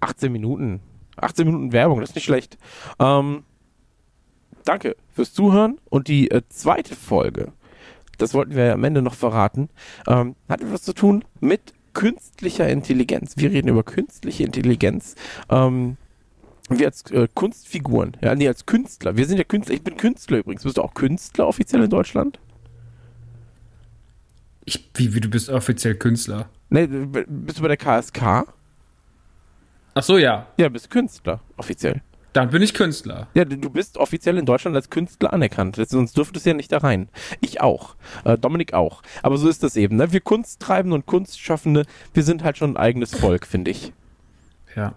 18 0.01 0.31
Minuten. 0.31 0.81
18 1.15 1.45
Minuten 1.45 1.71
Werbung, 1.71 2.01
das 2.01 2.09
ist 2.09 2.15
nicht 2.15 2.25
schlecht. 2.25 2.57
Ähm, 2.99 3.43
danke 4.65 4.95
fürs 5.11 5.33
Zuhören 5.33 5.79
und 5.89 6.07
die 6.07 6.29
äh, 6.31 6.41
zweite 6.49 6.95
Folge, 6.95 7.51
das 8.17 8.33
wollten 8.33 8.55
wir 8.55 8.65
ja 8.65 8.73
am 8.73 8.83
Ende 8.83 9.01
noch 9.01 9.13
verraten, 9.13 9.69
ähm, 10.07 10.35
hat 10.49 10.61
etwas 10.61 10.83
zu 10.83 10.93
tun 10.93 11.23
mit 11.39 11.73
künstlicher 11.93 12.69
Intelligenz. 12.69 13.37
Wir 13.37 13.51
reden 13.51 13.67
über 13.67 13.83
künstliche 13.83 14.43
Intelligenz. 14.43 15.15
Ähm, 15.49 15.97
wir 16.69 16.87
als 16.87 17.09
äh, 17.11 17.27
Kunstfiguren, 17.33 18.15
ja, 18.21 18.33
nee, 18.35 18.47
als 18.47 18.65
Künstler. 18.65 19.17
Wir 19.17 19.25
sind 19.25 19.37
ja 19.37 19.43
Künstler. 19.43 19.75
Ich 19.75 19.83
bin 19.83 19.97
Künstler 19.97 20.39
übrigens. 20.39 20.63
Bist 20.63 20.77
du 20.77 20.81
auch 20.81 20.93
Künstler 20.93 21.47
offiziell 21.47 21.83
in 21.83 21.89
Deutschland? 21.89 22.39
Ich, 24.65 24.89
wie, 24.95 25.13
wie 25.13 25.19
du 25.19 25.29
bist 25.29 25.49
offiziell 25.49 25.95
Künstler? 25.95 26.49
Nee, 26.69 26.87
bist 26.87 27.59
du 27.59 27.61
bei 27.61 27.67
der 27.67 27.77
KSK? 27.77 28.45
Ach 29.93 30.03
so, 30.03 30.17
ja. 30.17 30.47
Ja, 30.57 30.69
bist 30.69 30.89
Künstler, 30.89 31.41
offiziell. 31.57 32.01
Dann 32.33 32.49
bin 32.49 32.61
ich 32.61 32.73
Künstler. 32.73 33.27
Ja, 33.33 33.43
du 33.43 33.69
bist 33.69 33.97
offiziell 33.97 34.37
in 34.37 34.45
Deutschland 34.45 34.75
als 34.75 34.89
Künstler 34.89 35.33
anerkannt. 35.33 35.77
Sonst 35.87 36.15
dürftest 36.15 36.45
du 36.45 36.51
ja 36.51 36.55
nicht 36.55 36.71
da 36.71 36.77
rein. 36.77 37.09
Ich 37.41 37.59
auch. 37.59 37.95
Äh, 38.23 38.37
Dominik 38.37 38.73
auch. 38.73 39.01
Aber 39.21 39.37
so 39.37 39.49
ist 39.49 39.63
das 39.63 39.75
eben. 39.75 39.97
Ne? 39.97 40.13
Wir 40.13 40.21
Kunsttreibende 40.21 40.95
und 40.95 41.05
Kunstschaffende, 41.05 41.85
wir 42.13 42.23
sind 42.23 42.43
halt 42.43 42.57
schon 42.57 42.71
ein 42.71 42.77
eigenes 42.77 43.13
Volk, 43.13 43.45
finde 43.45 43.71
ich. 43.71 43.91
Ja. 44.75 44.93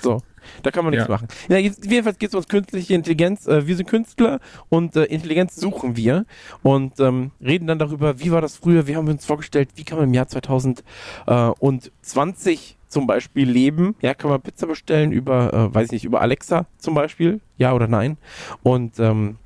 So. 0.00 0.20
Da 0.64 0.72
kann 0.72 0.84
man 0.84 0.90
nichts 0.90 1.06
ja. 1.06 1.12
machen. 1.12 1.28
Ja, 1.48 1.58
jedenfalls 1.58 2.18
geht 2.18 2.30
es 2.30 2.34
um 2.34 2.44
künstliche 2.44 2.94
Intelligenz. 2.94 3.46
Äh, 3.46 3.68
wir 3.68 3.76
sind 3.76 3.88
Künstler 3.88 4.40
und 4.68 4.96
äh, 4.96 5.04
Intelligenz 5.04 5.54
suchen 5.54 5.96
wir 5.96 6.26
und 6.62 6.98
ähm, 6.98 7.30
reden 7.40 7.68
dann 7.68 7.78
darüber, 7.78 8.18
wie 8.18 8.32
war 8.32 8.40
das 8.40 8.56
früher, 8.56 8.88
wie 8.88 8.96
haben 8.96 9.06
wir 9.06 9.12
uns 9.12 9.24
vorgestellt, 9.24 9.68
wie 9.76 9.84
kann 9.84 9.98
man 9.98 10.08
im 10.08 10.14
Jahr 10.14 10.26
2020 10.26 12.76
zum 12.92 13.06
Beispiel 13.06 13.50
leben. 13.50 13.96
Ja, 14.02 14.14
kann 14.14 14.30
man 14.30 14.42
Pizza 14.42 14.66
bestellen 14.66 15.12
über, 15.12 15.52
äh, 15.52 15.74
weiß 15.74 15.86
ich 15.86 15.92
nicht, 15.92 16.04
über 16.04 16.20
Alexa 16.20 16.66
zum 16.76 16.94
Beispiel. 16.94 17.40
Ja 17.56 17.72
oder 17.72 17.88
nein. 17.88 18.18
Und 18.62 19.00
ähm, 19.00 19.38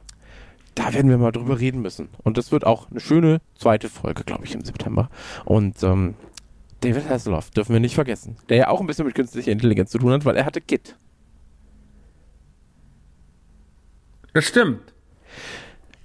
da 0.74 0.92
werden 0.92 1.08
wir 1.08 1.16
mal 1.16 1.30
drüber 1.30 1.58
reden 1.58 1.80
müssen. 1.80 2.08
Und 2.24 2.36
das 2.38 2.50
wird 2.50 2.66
auch 2.66 2.90
eine 2.90 3.00
schöne 3.00 3.40
zweite 3.54 3.88
Folge, 3.88 4.24
glaube 4.24 4.44
ich, 4.44 4.54
im 4.54 4.64
September. 4.64 5.08
Und 5.44 5.80
ähm, 5.84 6.14
David 6.80 7.08
Hasselhoff 7.08 7.50
dürfen 7.50 7.72
wir 7.72 7.80
nicht 7.80 7.94
vergessen, 7.94 8.36
der 8.48 8.56
ja 8.56 8.68
auch 8.68 8.80
ein 8.80 8.86
bisschen 8.86 9.06
mit 9.06 9.14
künstlicher 9.14 9.52
Intelligenz 9.52 9.90
zu 9.90 9.98
tun 9.98 10.12
hat, 10.12 10.24
weil 10.24 10.36
er 10.36 10.44
hatte 10.44 10.60
Git. 10.60 10.96
Das 14.34 14.44
stimmt. 14.44 14.92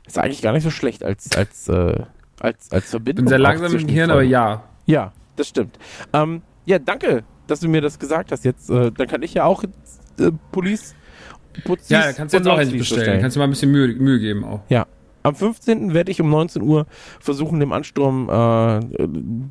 Ist 0.05 0.17
eigentlich 0.17 0.41
gar 0.41 0.53
nicht 0.53 0.63
so 0.63 0.69
schlecht 0.69 1.03
als, 1.03 1.35
als, 1.35 1.67
äh, 1.67 2.03
als, 2.39 2.71
als 2.71 2.91
Verbindung. 2.91 3.25
Bin 3.25 3.29
sehr 3.29 3.39
langsam 3.39 3.75
im 3.75 3.87
Hirn, 3.87 4.11
aber 4.11 4.23
ja. 4.23 4.63
Ja, 4.85 5.11
das 5.35 5.49
stimmt. 5.49 5.77
Ähm, 6.13 6.43
ja, 6.65 6.79
danke, 6.79 7.23
dass 7.47 7.59
du 7.59 7.67
mir 7.67 7.81
das 7.81 7.99
gesagt 7.99 8.31
hast. 8.31 8.45
Jetzt, 8.45 8.69
äh, 8.69 8.91
dann 8.91 9.07
kann 9.07 9.21
ich 9.23 9.33
ja 9.33 9.45
auch 9.45 9.63
äh, 9.63 10.31
Police. 10.51 10.95
Putzis 11.65 11.89
ja, 11.89 12.13
kannst 12.13 12.33
du 12.33 12.37
jetzt 12.37 12.47
auch 12.47 12.57
endlich 12.57 12.79
bestellen. 12.79 12.99
bestellen. 13.01 13.21
Kannst 13.21 13.35
du 13.35 13.39
mal 13.39 13.45
ein 13.45 13.49
bisschen 13.49 13.71
Mühe, 13.71 13.87
Mühe 13.95 14.19
geben 14.19 14.43
auch. 14.45 14.61
Ja. 14.69 14.87
Am 15.23 15.35
15. 15.35 15.93
werde 15.93 16.11
ich 16.11 16.19
um 16.19 16.29
19 16.29 16.63
Uhr 16.63 16.87
versuchen, 17.19 17.59
dem 17.59 17.71
Ansturm 17.73 18.27
äh, 18.27 18.79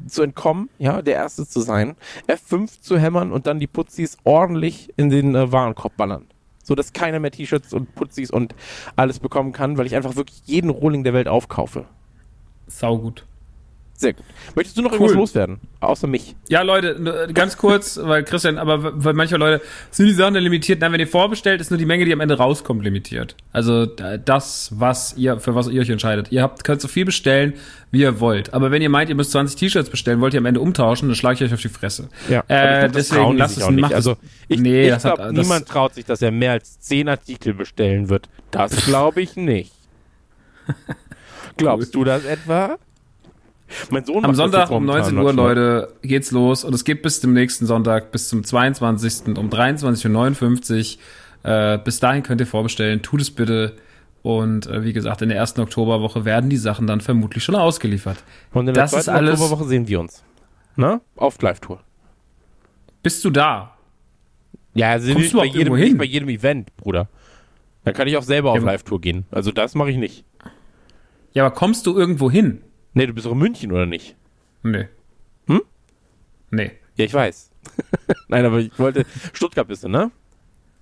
zu 0.09 0.23
entkommen, 0.23 0.69
ja, 0.79 1.01
der 1.01 1.15
Erste 1.15 1.47
zu 1.47 1.61
sein, 1.61 1.95
F5 2.27 2.81
zu 2.81 2.99
hämmern 2.99 3.31
und 3.31 3.47
dann 3.47 3.61
die 3.61 3.69
Putzis 3.69 4.17
ordentlich 4.25 4.93
in 4.97 5.11
den 5.11 5.35
äh, 5.37 5.53
Warenkorb 5.53 5.97
ballern. 5.97 6.27
So 6.65 6.75
dass 6.75 6.93
keiner 6.93 7.21
mehr 7.21 7.31
T-Shirts 7.31 7.73
und 7.73 7.95
Putzis 7.95 8.31
und 8.31 8.55
alles 8.97 9.21
bekommen 9.21 9.53
kann, 9.53 9.79
weil 9.79 9.87
ich 9.87 9.95
einfach 9.95 10.17
wirklich 10.17 10.43
jeden 10.45 10.71
Rohling 10.71 11.05
der 11.05 11.15
Welt 11.15 11.29
aufkaufe. 11.29 11.85
Sau 12.67 12.99
gut. 12.99 13.27
Sehr 14.01 14.15
gut. 14.15 14.25
Möchtest 14.55 14.79
du 14.79 14.83
noch 14.83 14.93
cool. 14.93 15.01
irgendwas 15.01 15.17
loswerden? 15.17 15.61
Außer 15.81 16.07
mich. 16.07 16.35
Ja, 16.49 16.63
Leute, 16.63 17.29
ganz 17.35 17.59
kurz, 17.59 17.99
weil 18.03 18.25
Christian, 18.25 18.57
aber 18.57 19.05
weil 19.05 19.13
manche 19.13 19.37
Leute, 19.37 19.63
sind 19.91 20.07
die 20.07 20.15
Sachen 20.15 20.33
denn 20.33 20.43
limitiert? 20.43 20.81
Nein, 20.81 20.93
wenn 20.93 21.01
ihr 21.01 21.07
vorbestellt, 21.07 21.61
ist 21.61 21.71
nur 21.71 21.77
die 21.77 21.85
Menge, 21.85 22.07
die 22.07 22.13
am 22.15 22.21
Ende 22.21 22.39
rauskommt, 22.39 22.83
limitiert. 22.83 23.37
Also 23.53 23.85
das, 23.85 24.71
was 24.75 25.19
ihr, 25.19 25.39
für 25.39 25.55
was 25.55 25.69
ihr 25.69 25.83
euch 25.83 25.91
entscheidet. 25.91 26.33
Ihr 26.33 26.43
habt, 26.43 26.65
könnt 26.65 26.81
so 26.81 26.89
viel 26.89 27.05
bestellen, 27.05 27.53
wie 27.91 28.01
ihr 28.01 28.21
wollt. 28.21 28.55
Aber 28.55 28.71
wenn 28.71 28.81
ihr 28.81 28.89
meint, 28.89 29.11
ihr 29.11 29.17
müsst 29.17 29.33
20 29.33 29.57
T-Shirts 29.57 29.91
bestellen, 29.91 30.23
wollt 30.23 30.33
ihr 30.33 30.41
am 30.41 30.47
Ende 30.47 30.61
umtauschen, 30.61 31.09
dann 31.11 31.15
schlage 31.15 31.35
ich 31.35 31.43
euch 31.43 31.53
auf 31.53 31.61
die 31.61 31.69
Fresse. 31.69 32.09
Ja, 32.31 32.43
äh, 32.49 32.81
glaub, 32.81 32.93
deswegen 32.93 33.37
lasst 33.37 33.59
es 33.59 33.69
nicht. 33.69 33.93
Also 33.93 34.17
ich, 34.49 34.61
nee, 34.61 34.91
ich 34.91 34.99
glaube, 34.99 35.31
niemand 35.35 35.69
traut 35.69 35.95
sich, 35.95 36.07
dass 36.07 36.23
er 36.23 36.31
mehr 36.31 36.53
als 36.53 36.81
10 36.81 37.07
Artikel 37.07 37.53
bestellen 37.53 38.09
wird. 38.09 38.31
Das 38.51 38.75
glaube 38.87 39.21
ich 39.21 39.37
nicht. 39.37 39.75
Glaubst 41.59 41.95
du 41.95 42.05
das 42.05 42.25
etwa? 42.25 42.79
Mein 43.91 44.05
Sohn 44.05 44.25
Am 44.25 44.35
Sonntag 44.35 44.71
um 44.71 44.85
19 44.85 45.17
Uhr, 45.19 45.33
Leute, 45.33 45.95
geht's 46.03 46.31
los 46.31 46.65
und 46.65 46.75
es 46.75 46.85
geht 46.85 47.03
bis 47.03 47.21
zum 47.21 47.33
nächsten 47.33 47.67
Sonntag, 47.67 48.13
bis 48.13 48.29
zum 48.29 48.45
22. 48.45 49.37
um 49.37 49.49
23.59 49.49 50.97
Uhr. 50.97 51.01
Äh, 51.43 51.79
bis 51.79 52.01
dahin 52.01 52.23
könnt 52.23 52.41
ihr 52.41 52.47
vorbestellen. 52.47 53.03
Tut 53.03 53.21
es 53.21 53.31
bitte. 53.31 53.77
Und 54.23 54.67
äh, 54.67 54.85
wie 54.85 54.93
gesagt, 54.93 55.23
in 55.23 55.31
der 55.31 55.39
ersten 55.39 55.61
Oktoberwoche 55.61 56.25
werden 56.25 56.51
die 56.51 56.59
Sachen 56.59 56.87
dann 56.87 57.01
vermutlich 57.01 57.43
schon 57.43 57.55
ausgeliefert. 57.55 58.23
Und 58.53 58.69
in 58.69 58.75
der 58.75 58.85
das 58.85 58.91
zweiten 58.91 59.11
alles, 59.11 59.41
Oktoberwoche 59.41 59.69
sehen 59.69 59.89
wir 59.89 60.01
uns. 60.01 60.23
Ne? 60.77 61.01
Auf 61.17 61.41
Live-Tour. 61.41 61.81
Bist 63.03 63.25
du 63.25 63.31
da? 63.31 63.77
Ja, 64.75 64.99
sind 64.99 65.19
nicht 65.19 65.35
bei, 65.35 65.47
jedem, 65.47 65.75
nicht 65.75 65.99
bei 65.99 66.05
jedem 66.05 66.29
Event, 66.29 66.77
Bruder. 66.77 67.09
Dann 67.85 67.95
kann 67.95 68.07
ich 68.07 68.17
auch 68.17 68.23
selber 68.23 68.51
auf 68.51 68.59
ja, 68.59 68.65
Live-Tour 68.65 69.01
gehen. 69.01 69.25
Also 69.31 69.53
das 69.53 69.75
mache 69.75 69.91
ich 69.91 69.97
nicht. 69.97 70.25
Ja, 71.33 71.47
aber 71.47 71.55
kommst 71.55 71.87
du 71.87 71.97
irgendwo 71.97 72.31
hin? 72.31 72.61
Nee, 72.95 73.07
du 73.07 73.13
bist 73.13 73.27
doch 73.27 73.33
in 73.33 73.39
München, 73.39 73.73
oder 73.73 73.87
nicht? 73.87 74.17
Nee. 74.63 74.89
Hm? 75.47 75.63
Nee. 76.51 76.73
Ja, 76.97 77.05
ich 77.05 77.15
weiß. 77.15 77.51
Nein, 78.29 78.45
aber 78.45 78.59
ich 78.59 78.79
wollte. 78.79 79.05
Stuttgart 79.33 79.67
bist 79.69 79.85
du, 79.85 79.89
ne? 79.89 80.11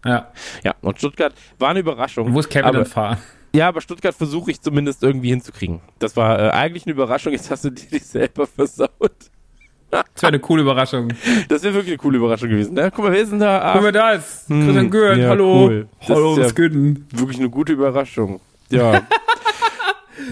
Ja. 0.04 0.32
Ja, 0.64 0.74
und 0.80 0.98
Stuttgart 0.98 1.34
war 1.58 1.70
eine 1.70 1.80
Überraschung. 1.80 2.32
Wo 2.32 2.40
ist 2.40 2.48
Kevin 2.48 2.64
aber, 2.66 2.84
fahren? 2.86 3.18
Ja, 3.54 3.68
aber 3.68 3.80
Stuttgart 3.80 4.14
versuche 4.14 4.50
ich 4.50 4.60
zumindest 4.60 5.02
irgendwie 5.02 5.30
hinzukriegen. 5.30 5.80
Das 5.98 6.16
war 6.16 6.38
äh, 6.38 6.50
eigentlich 6.50 6.86
eine 6.86 6.92
Überraschung, 6.92 7.32
jetzt 7.32 7.50
hast 7.50 7.64
du 7.64 7.70
dir 7.70 7.86
die 7.90 7.98
selber 7.98 8.46
versaut. 8.46 8.90
Das 9.90 10.04
wäre 10.16 10.28
eine 10.28 10.38
coole 10.38 10.62
Überraschung. 10.62 11.12
Das 11.48 11.62
wäre 11.62 11.74
wirklich 11.74 11.92
eine 11.92 11.98
coole 11.98 12.18
Überraschung 12.18 12.48
gewesen. 12.50 12.74
Ne? 12.74 12.90
Guck 12.94 13.04
mal, 13.06 13.12
wer 13.12 13.20
ist 13.20 13.32
denn 13.32 13.38
da? 13.40 13.60
Ach, 13.62 13.72
Guck 13.74 13.82
mal, 13.82 13.92
da 13.92 14.12
ist 14.12 14.48
Hm, 14.48 14.64
Christian 14.64 14.90
Gürt. 14.90 15.16
ja, 15.18 15.28
Hallo. 15.30 15.64
cool. 15.66 15.88
Hallo, 16.08 16.36
was 16.36 16.50
ja- 16.52 16.56
wirklich 16.58 17.38
eine 17.38 17.48
gute 17.50 17.72
Überraschung. 17.72 18.40
Ja. 18.70 19.06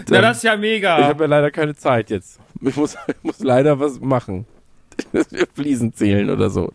Na, 0.08 0.20
das 0.20 0.38
ist 0.38 0.42
ja 0.44 0.54
Ich 0.54 0.60
mega. 0.60 1.04
habe 1.04 1.24
ja 1.24 1.28
leider 1.30 1.50
keine 1.50 1.74
Zeit 1.74 2.10
jetzt. 2.10 2.40
Ich 2.60 2.76
muss, 2.76 2.96
ich 3.06 3.22
muss 3.22 3.40
leider 3.40 3.78
was 3.78 4.00
machen. 4.00 4.46
Fliesen 5.54 5.92
zählen 5.92 6.30
oder 6.30 6.50
so. 6.50 6.72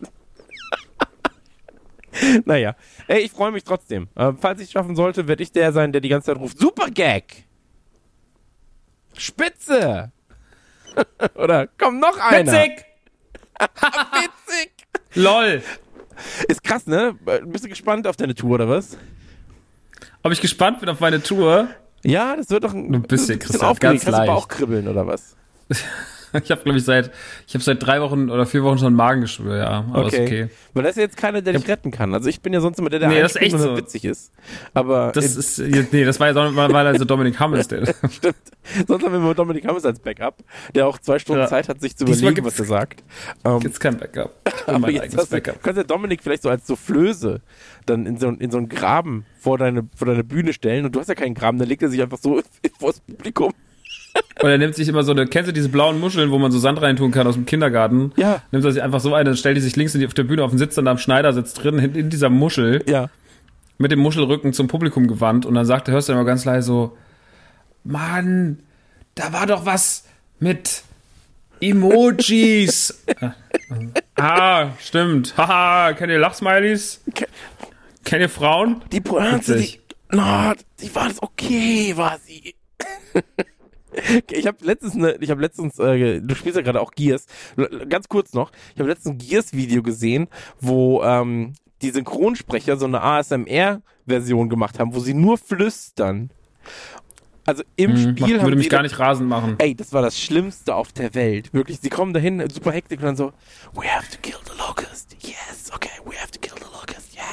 naja. 2.44 2.76
Ey, 3.08 3.20
ich 3.22 3.32
freue 3.32 3.52
mich 3.52 3.64
trotzdem. 3.64 4.08
Äh, 4.14 4.32
falls 4.40 4.60
ich 4.60 4.66
es 4.66 4.72
schaffen 4.72 4.96
sollte, 4.96 5.28
werde 5.28 5.42
ich 5.42 5.52
der 5.52 5.72
sein, 5.72 5.92
der 5.92 6.00
die 6.00 6.08
ganze 6.08 6.26
Zeit 6.26 6.38
ruft, 6.38 6.58
Super 6.58 6.88
Gag! 6.90 7.44
Spitze! 9.16 10.12
oder 11.34 11.68
komm, 11.78 11.98
noch 12.00 12.18
einer! 12.18 12.52
Witzig. 12.52 12.84
Witzig! 13.60 14.72
Lol. 15.14 15.62
Ist 16.48 16.62
krass, 16.62 16.86
ne? 16.86 17.14
Bist 17.46 17.64
du 17.64 17.68
gespannt 17.68 18.06
auf 18.06 18.16
deine 18.16 18.34
Tour 18.34 18.52
oder 18.52 18.68
was? 18.68 18.96
Ob 20.22 20.32
ich 20.32 20.40
gespannt 20.40 20.80
bin 20.80 20.88
auf 20.88 21.00
meine 21.00 21.22
Tour? 21.22 21.68
Ja, 22.04 22.36
das 22.36 22.50
wird 22.50 22.64
doch 22.64 22.74
ein, 22.74 22.92
Ein 22.94 23.02
bisschen, 23.02 23.38
das 23.38 23.46
ist 23.46 23.52
Christian, 23.52 23.70
aufgeregt. 23.70 24.04
ganz 24.04 24.06
Hast 24.06 24.12
du 24.12 24.18
leicht. 24.18 24.26
Bauchkribbeln 24.32 24.88
oder 24.88 25.06
was? 25.06 25.36
Ich 26.42 26.50
habe, 26.50 26.62
glaube 26.62 26.78
ich, 26.78 26.84
seit 26.84 27.10
ich 27.46 27.54
habe 27.54 27.62
seit 27.62 27.84
drei 27.84 28.00
Wochen 28.00 28.30
oder 28.30 28.46
vier 28.46 28.62
Wochen 28.64 28.78
schon 28.78 28.94
Magengeschwür, 28.94 29.56
ja. 29.56 29.84
Aber 29.92 30.06
ist 30.06 30.14
okay. 30.18 30.48
Weil 30.74 30.82
das 30.84 30.92
ist 30.92 31.02
jetzt 31.02 31.16
keiner, 31.16 31.42
der 31.42 31.52
dich 31.52 31.68
retten 31.68 31.90
kann. 31.90 32.14
Also 32.14 32.28
ich 32.28 32.40
bin 32.40 32.52
ja 32.52 32.60
sonst 32.60 32.78
immer 32.78 32.88
der, 32.90 33.00
der 33.00 33.08
Nee, 33.08 33.20
das 33.20 33.36
ist 33.36 33.42
echt 33.42 33.58
so. 33.58 33.76
witzig 33.76 34.04
ist. 34.04 34.32
Aber 34.74 35.12
Das 35.14 35.36
ist, 35.36 35.58
nee, 35.92 36.04
das 36.04 36.18
war 36.20 36.28
ja 36.28 36.34
so, 36.34 36.56
weil 36.56 36.86
also 36.86 37.04
Dominik 37.04 37.38
Hammes, 37.38 37.68
der. 37.68 37.86
stimmt. 38.10 38.36
Sonst 38.86 39.04
haben 39.04 39.12
wir 39.12 39.18
immer 39.18 39.34
Dominik 39.34 39.66
Hammes 39.66 39.84
als 39.84 40.00
Backup, 40.00 40.36
der 40.74 40.86
auch 40.86 40.98
zwei 40.98 41.18
Stunden 41.18 41.42
Ja. 41.42 41.48
Zeit 41.48 41.68
hat, 41.68 41.80
sich 41.80 41.96
zu 41.96 42.04
überlegen, 42.04 42.44
was 42.44 42.58
er 42.58 42.64
sagt. 42.64 43.02
Ähm, 43.44 43.60
Gibt's 43.60 43.80
kein 43.80 43.98
Backup. 43.98 44.32
Ich 44.62 44.66
bin 44.66 44.74
aber 44.76 44.86
mein 44.86 44.94
jetzt 44.94 45.30
Backup. 45.30 45.62
kannst 45.62 45.76
ja 45.78 45.82
Dominik 45.82 46.22
vielleicht 46.22 46.44
so 46.44 46.48
als 46.48 46.66
Soufflöse 46.68 47.40
dann 47.84 48.06
in 48.06 48.16
so, 48.16 48.28
in 48.28 48.50
so 48.52 48.58
einen 48.58 48.68
Graben 48.68 49.26
vor 49.40 49.58
deine, 49.58 49.88
vor 49.96 50.06
deine 50.06 50.22
Bühne 50.22 50.52
stellen 50.52 50.84
und 50.84 50.94
du 50.94 51.00
hast 51.00 51.08
ja 51.08 51.16
keinen 51.16 51.34
Graben, 51.34 51.58
dann 51.58 51.66
legt 51.68 51.82
er 51.82 51.88
sich 51.88 52.00
einfach 52.00 52.18
so 52.18 52.40
vors 52.78 53.00
Publikum. 53.00 53.52
Und 54.42 54.50
er 54.50 54.58
nimmt 54.58 54.74
sich 54.74 54.88
immer 54.88 55.04
so 55.04 55.12
eine, 55.12 55.26
kennst 55.26 55.48
du 55.48 55.52
diese 55.52 55.68
blauen 55.68 56.00
Muscheln, 56.00 56.30
wo 56.30 56.38
man 56.38 56.50
so 56.52 56.58
Sand 56.58 56.80
reintun 56.82 57.10
kann 57.12 57.26
aus 57.26 57.34
dem 57.34 57.46
Kindergarten? 57.46 58.12
Ja. 58.16 58.42
Nimmt 58.50 58.64
er 58.64 58.72
sich 58.72 58.82
einfach 58.82 59.00
so 59.00 59.14
eine, 59.14 59.24
dann 59.30 59.36
stellt 59.36 59.56
die 59.56 59.60
sich 59.60 59.76
links 59.76 59.94
in 59.94 60.00
die, 60.00 60.06
auf 60.06 60.14
der 60.14 60.24
Bühne 60.24 60.42
auf 60.44 60.50
den 60.50 60.58
Sitz, 60.58 60.74
dann 60.74 60.88
am 60.88 60.98
Schneidersitz 60.98 61.54
drin, 61.54 61.78
in, 61.78 61.94
in 61.94 62.10
dieser 62.10 62.28
Muschel, 62.28 62.82
Ja. 62.88 63.08
mit 63.78 63.92
dem 63.92 64.00
Muschelrücken 64.00 64.52
zum 64.52 64.68
Publikum 64.68 65.06
gewandt 65.06 65.46
und 65.46 65.54
dann 65.54 65.64
sagt, 65.64 65.88
hörst 65.88 66.08
du 66.08 66.12
immer 66.12 66.24
ganz 66.24 66.44
leise 66.44 66.66
so, 66.66 66.96
Mann, 67.84 68.58
da 69.14 69.32
war 69.32 69.46
doch 69.46 69.64
was 69.66 70.04
mit 70.40 70.82
Emojis. 71.60 73.02
ah, 74.16 74.66
stimmt. 74.80 75.34
Haha, 75.36 75.92
kennt 75.94 76.10
ihr 76.10 76.18
Lachsmilies? 76.18 77.00
Ke- 77.14 77.28
Kennt 78.04 78.22
ihr 78.22 78.28
Frauen? 78.28 78.82
Die 78.90 79.00
Pointe, 79.00 79.56
die, 79.56 79.78
no, 80.10 80.52
die 80.80 80.92
war 80.94 81.08
das 81.08 81.22
okay, 81.22 81.92
war 81.96 82.18
sie. 82.26 82.54
Ich 84.30 84.46
habe 84.46 84.58
letztens, 84.62 84.94
ne, 84.94 85.16
ich 85.20 85.30
habe 85.30 85.40
letztens, 85.40 85.78
äh, 85.78 86.20
du 86.20 86.34
spielst 86.34 86.56
ja 86.56 86.62
gerade 86.62 86.80
auch 86.80 86.92
Gears. 86.92 87.26
Ganz 87.88 88.08
kurz 88.08 88.32
noch, 88.32 88.50
ich 88.74 88.80
habe 88.80 88.88
letztens 88.88 89.14
ein 89.14 89.18
Gears-Video 89.18 89.82
gesehen, 89.82 90.28
wo 90.60 91.02
ähm, 91.02 91.52
die 91.82 91.90
Synchronsprecher 91.90 92.76
so 92.76 92.86
eine 92.86 93.02
ASMR-Version 93.02 94.48
gemacht 94.48 94.78
haben, 94.78 94.94
wo 94.94 95.00
sie 95.00 95.14
nur 95.14 95.36
flüstern. 95.38 96.30
Also 97.44 97.64
im 97.76 97.90
Hm, 97.90 97.96
Spiel 97.96 98.12
macht, 98.20 98.32
haben 98.34 98.42
würde 98.42 98.56
mich 98.56 98.70
gar 98.70 98.82
nicht 98.82 98.98
rasend 98.98 99.28
machen. 99.28 99.56
Ey, 99.58 99.74
das 99.74 99.92
war 99.92 100.00
das 100.00 100.18
Schlimmste 100.18 100.74
auf 100.76 100.92
der 100.92 101.14
Welt. 101.14 101.52
Wirklich, 101.52 101.80
sie 101.80 101.90
kommen 101.90 102.12
dahin, 102.14 102.48
super 102.50 102.70
Hektik 102.70 103.00
und 103.00 103.06
dann 103.06 103.16
so, 103.16 103.32
we 103.74 103.84
have 103.88 104.08
to 104.10 104.18
kill 104.22 104.38
the 104.44 104.56
locust. 104.56 105.16
Yes, 105.20 105.70
okay, 105.74 105.90
we 106.04 106.14
have 106.16 106.30
to 106.30 106.38
kill 106.38 106.54
the 106.56 106.70
locust, 106.72 107.14
yeah. 107.16 107.24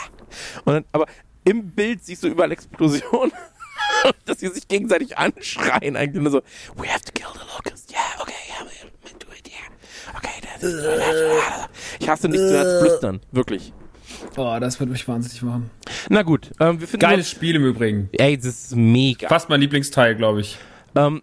Und 0.65 0.73
dann, 0.73 0.85
aber 0.91 1.05
im 1.45 1.69
Bild 1.71 2.03
siehst 2.03 2.23
du 2.23 2.27
überall 2.27 2.51
Explosionen. 2.51 3.31
dass 4.25 4.39
sie 4.39 4.47
sich 4.47 4.67
gegenseitig 4.67 5.17
anschreien 5.17 5.95
eigentlich 5.95 6.21
nur 6.21 6.31
so, 6.31 6.41
we 6.75 6.88
have 6.88 7.01
to 7.03 7.12
kill 7.13 7.27
the 7.33 7.39
locust. 7.39 7.91
Yeah, 7.91 8.21
okay, 8.21 8.33
yeah, 8.47 8.65
we'll 9.03 9.17
do 9.19 9.27
it, 9.38 9.47
yeah. 9.47 10.15
Okay, 10.15 10.41
das 10.41 10.63
ist 10.63 11.99
Ich 11.99 12.09
hasse 12.09 12.29
nicht 12.29 12.39
zuerst 12.39 12.81
flüstern, 12.85 13.19
wirklich. 13.31 13.73
Oh, 14.35 14.57
das 14.59 14.79
würde 14.79 14.91
mich 14.91 15.07
wahnsinnig 15.07 15.41
machen. 15.41 15.69
Na 16.09 16.23
gut, 16.23 16.51
ähm, 16.59 16.79
wir 16.79 16.88
finden 16.88 17.01
Geiles 17.01 17.29
Spiel 17.29 17.55
im 17.55 17.65
Übrigen. 17.65 18.09
Ey, 18.13 18.38
das 18.38 18.45
ist 18.45 18.75
mega. 18.75 19.27
Fast 19.27 19.49
mein 19.49 19.62
Lieblingsteil, 19.62 20.15
glaube 20.15 20.41
ich. 20.41 20.57
Ähm, 20.95 21.21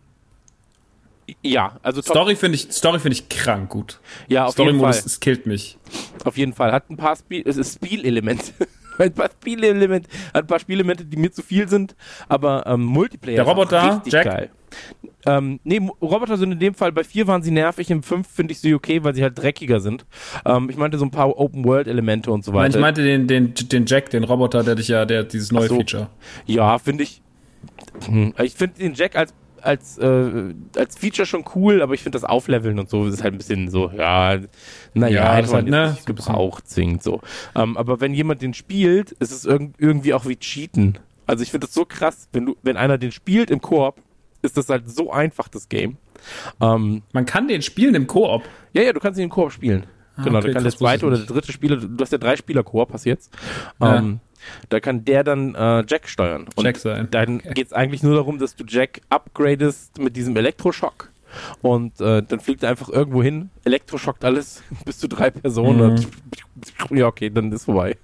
ja, 1.43 1.79
also 1.83 2.01
top, 2.03 2.17
Story 2.17 2.37
finde 2.37 2.57
ich, 2.57 2.73
Story 2.73 3.01
finde 3.01 3.15
ich 3.15 3.29
krank 3.29 3.71
gut. 3.71 4.01
ja, 4.29 4.47
auf 4.47 4.57
jeden 4.59 4.79
Fall. 4.79 4.93
Story-Modus, 4.93 5.07
es 5.07 5.21
killt 5.21 5.47
mich. 5.47 5.79
Auf 6.25 6.37
jeden 6.37 6.53
Fall. 6.53 6.73
Hat 6.73 6.89
ein 6.91 6.97
paar 6.97 7.17
Spiel, 7.17 7.43
es 7.45 7.57
ist 7.57 7.75
Spielelemente. 7.75 8.53
ein 9.05 9.13
paar 9.13 9.31
Spielelemente, 9.31 10.09
ein 10.33 10.47
paar 10.47 10.59
Spielelemente, 10.59 11.05
die 11.05 11.17
mir 11.17 11.31
zu 11.33 11.43
viel 11.43 11.69
sind, 11.69 11.95
aber 12.29 12.65
ähm, 12.67 12.85
Multiplayer 12.85 13.37
Der 13.37 13.45
Roboter, 13.45 13.97
richtig 13.97 14.13
Jack? 14.13 14.25
geil. 14.27 14.51
Ähm, 15.27 15.59
nee, 15.65 15.81
Roboter 16.03 16.37
sind 16.37 16.53
in 16.53 16.59
dem 16.59 16.75
Fall, 16.75 16.93
bei 16.93 17.03
vier 17.05 17.27
waren 17.27 17.43
sie 17.43 17.51
nervig, 17.51 17.91
im 17.91 18.03
fünf 18.03 18.29
finde 18.29 18.53
ich 18.53 18.61
sie 18.61 18.75
okay, 18.75 19.03
weil 19.03 19.15
sie 19.15 19.23
halt 19.23 19.37
dreckiger 19.39 19.81
sind. 19.81 20.05
Ähm, 20.45 20.69
ich 20.71 20.77
meinte 20.77 20.99
so 20.99 21.05
ein 21.05 21.11
paar 21.11 21.37
Open-World-Elemente 21.39 22.31
und 22.31 22.45
so 22.45 22.53
weiter. 22.53 22.77
ich 22.77 22.81
meinte 22.81 23.03
den, 23.03 23.27
den, 23.27 23.55
den 23.55 23.87
Jack, 23.87 24.11
den 24.11 24.25
Roboter, 24.25 24.63
der 24.63 24.75
dich 24.75 24.89
ja, 24.89 25.05
der 25.05 25.25
dieses 25.25 25.51
neue 25.53 25.69
so. 25.69 25.77
Feature. 25.77 26.09
Ja, 26.47 26.79
finde 26.79 27.05
ich. 27.05 27.23
Hm, 28.07 28.35
Ich 28.43 28.55
finde 28.55 28.79
den 28.79 28.95
Jack 28.95 29.17
als 29.17 29.33
als 29.67 29.99
äh, 29.99 30.55
als 30.77 30.97
Feature 30.97 31.27
schon 31.27 31.45
cool, 31.55 31.83
aber 31.83 31.95
ich 31.95 32.03
finde 32.03 32.17
das 32.17 32.25
Aufleveln 32.25 32.79
und 32.79 32.89
so 32.89 33.07
ist 33.07 33.23
halt 33.23 33.35
ein 33.35 33.39
bisschen 33.39 33.69
so, 33.69 33.91
ja, 33.91 34.39
naja, 34.95 35.15
Ja, 35.25 35.33
hätte 35.35 35.43
das 35.43 35.51
man 35.53 35.63
halt, 35.63 35.69
ne, 35.71 35.91
nicht 35.93 36.07
gebraucht, 36.07 36.69
zwingend 36.69 37.03
so. 37.03 37.21
Ähm, 37.55 37.77
aber 37.77 38.01
wenn 38.01 38.15
jemand 38.15 38.43
den 38.43 38.55
spielt, 38.55 39.13
ist 39.13 39.33
es 39.33 39.45
irg 39.45 39.71
irgendwie 39.79 40.15
auch 40.15 40.27
wie 40.27 40.37
Cheaten. 40.37 40.99
Also 41.27 41.43
ich 41.43 41.51
finde 41.51 41.67
das 41.67 41.75
so 41.75 41.85
krass, 41.85 42.29
wenn 42.33 42.47
du, 42.47 42.57
wenn 42.63 42.77
einer 42.77 42.99
den 42.99 43.13
spielt 43.13 43.51
im 43.51 43.61
Koop, 43.61 43.97
ist 44.43 44.57
das 44.57 44.69
halt 44.69 44.89
so 44.89 45.11
einfach, 45.13 45.49
das 45.49 45.69
Game. 45.69 45.97
Ähm, 46.61 47.03
Man 47.13 47.27
kann 47.27 47.49
den 47.49 47.63
spielen 47.63 47.95
im 47.95 48.07
Koop. 48.07 48.43
ja, 48.73 48.83
ja, 48.83 48.93
du 48.93 49.01
kannst 49.01 49.19
ihn 49.19 49.25
im 49.25 49.31
Koop 49.31 49.51
spielen. 49.53 49.87
genau, 50.23 50.39
okay, 50.39 50.49
da 50.49 50.53
kann 50.55 50.63
der 50.63 50.73
zweite 50.77 51.05
oder 51.07 51.17
der 51.19 51.27
dritte 51.27 51.53
Spieler, 51.53 51.77
du 51.77 51.97
hast 52.01 52.13
ja 52.13 52.19
drei 52.19 52.37
Spieler 52.37 52.63
Koop, 52.63 52.93
hast 52.93 53.05
jetzt. 53.05 53.33
Ja. 53.81 53.97
Ähm, 53.99 54.21
da 54.69 54.81
kann 54.81 55.05
der 55.05 55.25
dann 55.25 55.55
äh, 55.55 55.85
Jack 55.87 56.09
steuern. 56.09 56.47
Und 56.55 56.65
Jack 56.65 56.79
sein. 56.79 57.09
dann 57.11 57.39
geht's 57.39 57.73
eigentlich 57.73 58.03
nur 58.03 58.15
darum, 58.15 58.39
dass 58.39 58.57
du 58.57 58.65
Jack 58.67 59.01
upgradest 59.09 59.99
mit 59.99 60.17
diesem 60.17 60.37
Elektroschock. 60.37 61.11
Und 61.63 62.01
äh, 62.01 62.23
dann 62.23 62.41
fliegt 62.41 62.63
er 62.63 62.71
einfach 62.71 62.89
irgendwo 62.89 63.23
hin, 63.23 63.51
elektroschockt 63.65 64.25
alles, 64.25 64.63
bis 64.85 64.99
zu 64.99 65.09
drei 65.09 65.31
Personen. 65.31 65.95
Mhm. 65.95 66.07
Ja, 66.97 67.07
okay, 67.07 67.29
dann 67.29 67.53
ist 67.53 67.65
vorbei. 67.65 67.99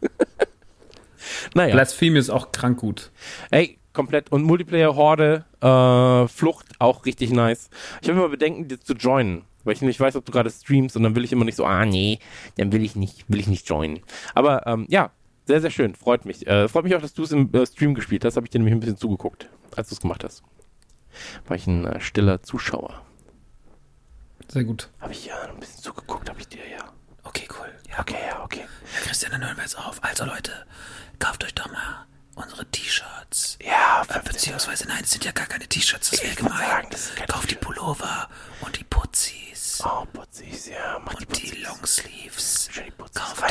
naja. 1.55 1.75
Blasphemy 1.75 2.19
ist 2.19 2.29
auch 2.29 2.53
krank 2.53 2.79
gut. 2.79 3.11
Ey, 3.51 3.79
komplett. 3.95 4.31
Und 4.31 4.43
Multiplayer, 4.43 4.95
Horde, 4.95 5.47
äh, 5.63 6.29
Flucht, 6.29 6.67
auch 6.79 7.07
richtig 7.07 7.31
nice. 7.31 7.71
Ich 8.03 8.09
habe 8.09 8.19
immer 8.19 8.29
Bedenken, 8.29 8.69
dir 8.69 8.79
zu 8.79 8.93
joinen. 8.93 9.45
Weil 9.65 9.75
ich 9.75 9.83
nicht 9.83 10.01
weiß, 10.01 10.17
ob 10.17 10.25
du 10.27 10.33
gerade 10.33 10.51
streamst 10.51 10.97
und 10.97 11.05
dann 11.05 11.15
will 11.15 11.25
ich 11.25 11.33
immer 11.33 11.45
nicht 11.45 11.57
so, 11.57 11.65
ah 11.65 11.87
nee, 11.87 12.19
dann 12.57 12.73
will 12.73 12.85
ich 12.85 12.97
nicht, 12.97 13.25
will 13.29 13.41
ich 13.41 13.47
nicht 13.47 13.69
joinen. 13.69 14.01
Aber 14.35 14.67
ähm, 14.67 14.87
ja, 14.89 15.13
sehr, 15.47 15.61
sehr 15.61 15.71
schön, 15.71 15.95
freut 15.95 16.25
mich. 16.25 16.47
Äh, 16.47 16.69
freut 16.69 16.85
mich 16.85 16.95
auch, 16.95 17.01
dass 17.01 17.15
du 17.15 17.23
es 17.23 17.33
im 17.33 17.53
äh, 17.53 17.67
Stream 17.67 17.95
gespielt 17.95 18.25
hast. 18.25 18.37
Habe 18.37 18.47
ich 18.47 18.51
dir 18.51 18.59
nämlich 18.59 18.75
ein 18.75 18.81
bisschen 18.81 18.97
zugeguckt, 18.97 19.49
als 19.77 19.89
du 19.89 19.95
es 19.95 20.01
gemacht 20.01 20.25
hast. 20.25 20.43
War 21.47 21.57
ich 21.57 21.67
ein 21.67 21.85
äh, 21.87 22.01
stiller 22.01 22.43
Zuschauer. 22.43 23.03
Sehr 24.49 24.65
gut. 24.65 24.91
Habe 25.01 25.13
ich 25.13 25.27
ja 25.27 25.41
ein 25.43 25.61
bisschen 25.61 25.83
zugeguckt, 25.83 26.29
habe 26.29 26.41
ich 26.41 26.49
dir 26.49 26.67
ja. 26.69 26.93
Okay, 27.25 27.49
cool. 27.59 27.69
Okay, 27.99 28.17
ja, 28.29 28.43
okay. 28.45 28.63
Christian, 29.03 29.33
dann 29.33 29.45
hören 29.45 29.57
wir 29.57 29.63
jetzt 29.63 29.79
auf. 29.79 30.03
Also 30.03 30.25
Leute, 30.25 30.53
kauft 31.19 31.45
euch 31.45 31.55
doch 31.55 31.71
mal 31.71 32.07
unsere 32.35 32.65
T-Shirts. 32.67 33.59
Ja, 33.63 34.03
Äh, 34.09 34.21
beziehungsweise, 34.21 34.87
nein, 34.89 35.03
es 35.05 35.11
sind 35.13 35.25
ja 35.25 35.33
gar 35.33 35.47
keine 35.47 35.67
T-Shirts, 35.67 36.11
das 36.11 36.23
wäre 36.23 36.35
gemein. 36.35 36.59
sagen, 36.59 36.89
das 36.91 37.11
Kauft 37.29 37.51
die 37.51 37.55
Pullover 37.57 38.29
und 38.61 38.79
die 38.79 38.85
Putzis 38.85 39.81
Oh, 39.85 40.05
Putzis, 40.13 40.67
ja, 40.67 40.99
mach 41.05 41.15
die 41.15 41.27
und 41.27 41.37
die 41.37 41.47
Putzis. 41.49 41.63
Longsleeves. 41.67 42.69
Schön 42.73 42.85
die 42.85 42.91
Putzis 42.93 43.21
Kauft 43.23 43.43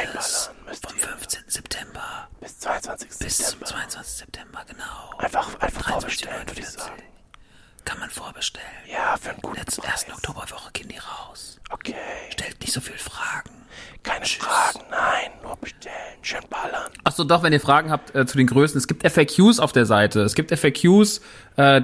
es 0.69 0.79
vom 0.79 0.97
ihr. 0.97 1.03
15. 1.07 1.43
September 1.47 2.29
Bis 2.39 2.59
22. 2.59 3.09
bis 3.19 3.37
zum 3.37 3.45
September. 3.45 3.65
22. 3.65 4.13
September, 4.17 4.65
genau. 4.65 5.13
Einfach, 5.17 5.59
einfach 5.59 5.81
23:49 5.81 5.91
vorbestellen, 5.91 6.47
würde 6.47 6.61
ich 6.61 6.69
sagen. 6.69 7.03
Kann 7.91 7.99
man 7.99 8.09
vorbestellen. 8.09 8.65
Ja, 8.89 9.17
für 9.19 9.31
einen 9.31 9.41
guten 9.41 9.57
Letzten 9.57 9.81
Preis. 9.81 10.05
1. 10.07 10.13
Oktoberwoche 10.13 10.71
gehen 10.71 10.87
die 10.87 10.97
raus. 10.97 11.59
Okay. 11.71 11.93
Stellt 12.29 12.57
nicht 12.61 12.71
so 12.71 12.79
viel 12.79 12.95
Fragen. 12.95 13.49
Keine 14.01 14.23
Fragen, 14.25 14.79
nein, 14.89 15.29
nur 15.43 15.57
bestellen, 15.57 15.91
schön 16.21 16.39
ballern. 16.49 16.89
Achso, 17.03 17.25
doch, 17.25 17.43
wenn 17.43 17.51
ihr 17.51 17.59
Fragen 17.59 17.91
habt 17.91 18.15
äh, 18.15 18.25
zu 18.25 18.37
den 18.37 18.47
Größen, 18.47 18.77
es 18.77 18.87
gibt 18.87 19.05
FAQs 19.05 19.59
auf 19.59 19.73
der 19.73 19.85
Seite. 19.85 20.21
Es 20.21 20.35
gibt 20.35 20.57
FAQs, 20.57 21.19
äh, 21.57 21.81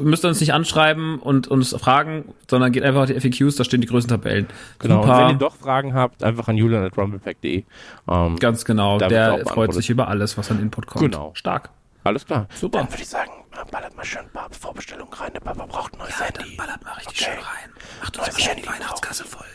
müsst 0.00 0.24
ihr 0.24 0.28
uns 0.28 0.40
nicht 0.40 0.52
anschreiben 0.52 1.20
und 1.20 1.46
uns 1.46 1.76
fragen, 1.76 2.34
sondern 2.48 2.72
geht 2.72 2.82
einfach 2.82 3.02
auf 3.02 3.06
die 3.06 3.18
FAQs, 3.20 3.54
da 3.54 3.62
stehen 3.62 3.80
die 3.80 3.86
Größentabellen. 3.86 4.48
Genau, 4.80 5.02
Super. 5.02 5.14
und 5.14 5.20
wenn 5.22 5.30
ihr 5.36 5.38
doch 5.38 5.54
Fragen 5.54 5.94
habt, 5.94 6.24
einfach 6.24 6.48
an 6.48 6.56
julian.rumblepack.de. 6.56 7.62
Ähm, 8.10 8.36
Ganz 8.40 8.64
genau, 8.64 8.98
der 8.98 9.46
freut 9.46 9.72
sich 9.74 9.90
über 9.90 10.08
alles, 10.08 10.36
was 10.36 10.50
an 10.50 10.60
Input 10.60 10.86
kommt. 10.88 11.04
Genau. 11.04 11.30
Stark. 11.34 11.70
alles 12.02 12.26
klar. 12.26 12.48
Super. 12.52 12.78
Dann 12.78 12.90
würde 12.90 13.02
ich 13.02 13.08
sagen, 13.08 13.30
ballert 13.64 13.96
mal 13.96 14.04
schön 14.04 14.22
ein 14.22 14.32
paar 14.32 14.50
Vorbestellungen 14.50 15.12
rein. 15.12 15.32
Der 15.32 15.40
Papa 15.40 15.66
braucht 15.66 15.94
ein 15.94 15.98
neues 15.98 16.18
ja, 16.18 16.26
Handy. 16.26 16.56
ballert 16.56 16.82
mal 16.84 16.92
richtig 16.94 17.22
okay. 17.22 17.34
schön 17.34 17.44
rein. 17.44 17.72
Macht 18.00 18.16
neues 18.16 18.28
uns 18.34 18.42
schön 18.42 18.56
die 18.56 18.66
Weihnachtskasse 18.66 19.24
voll. 19.24 19.46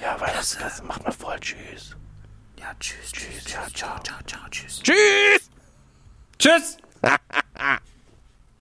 Ja, 0.00 0.20
Weihnachtskasse 0.20 0.82
macht 0.84 1.04
mal 1.04 1.12
voll. 1.12 1.38
Tschüss. 1.40 1.96
Ja, 2.58 2.72
tschüss. 2.80 3.12
Tschüss. 3.12 3.28
tschüss 3.28 3.44
tschüss 3.44 3.72
ciao. 3.74 3.98
Ciao, 4.02 4.02
ciao, 4.02 4.18
ciao. 4.26 4.48
Tschüss. 4.50 4.82
Tschüss. 4.82 5.50
Tschüss. 6.38 6.76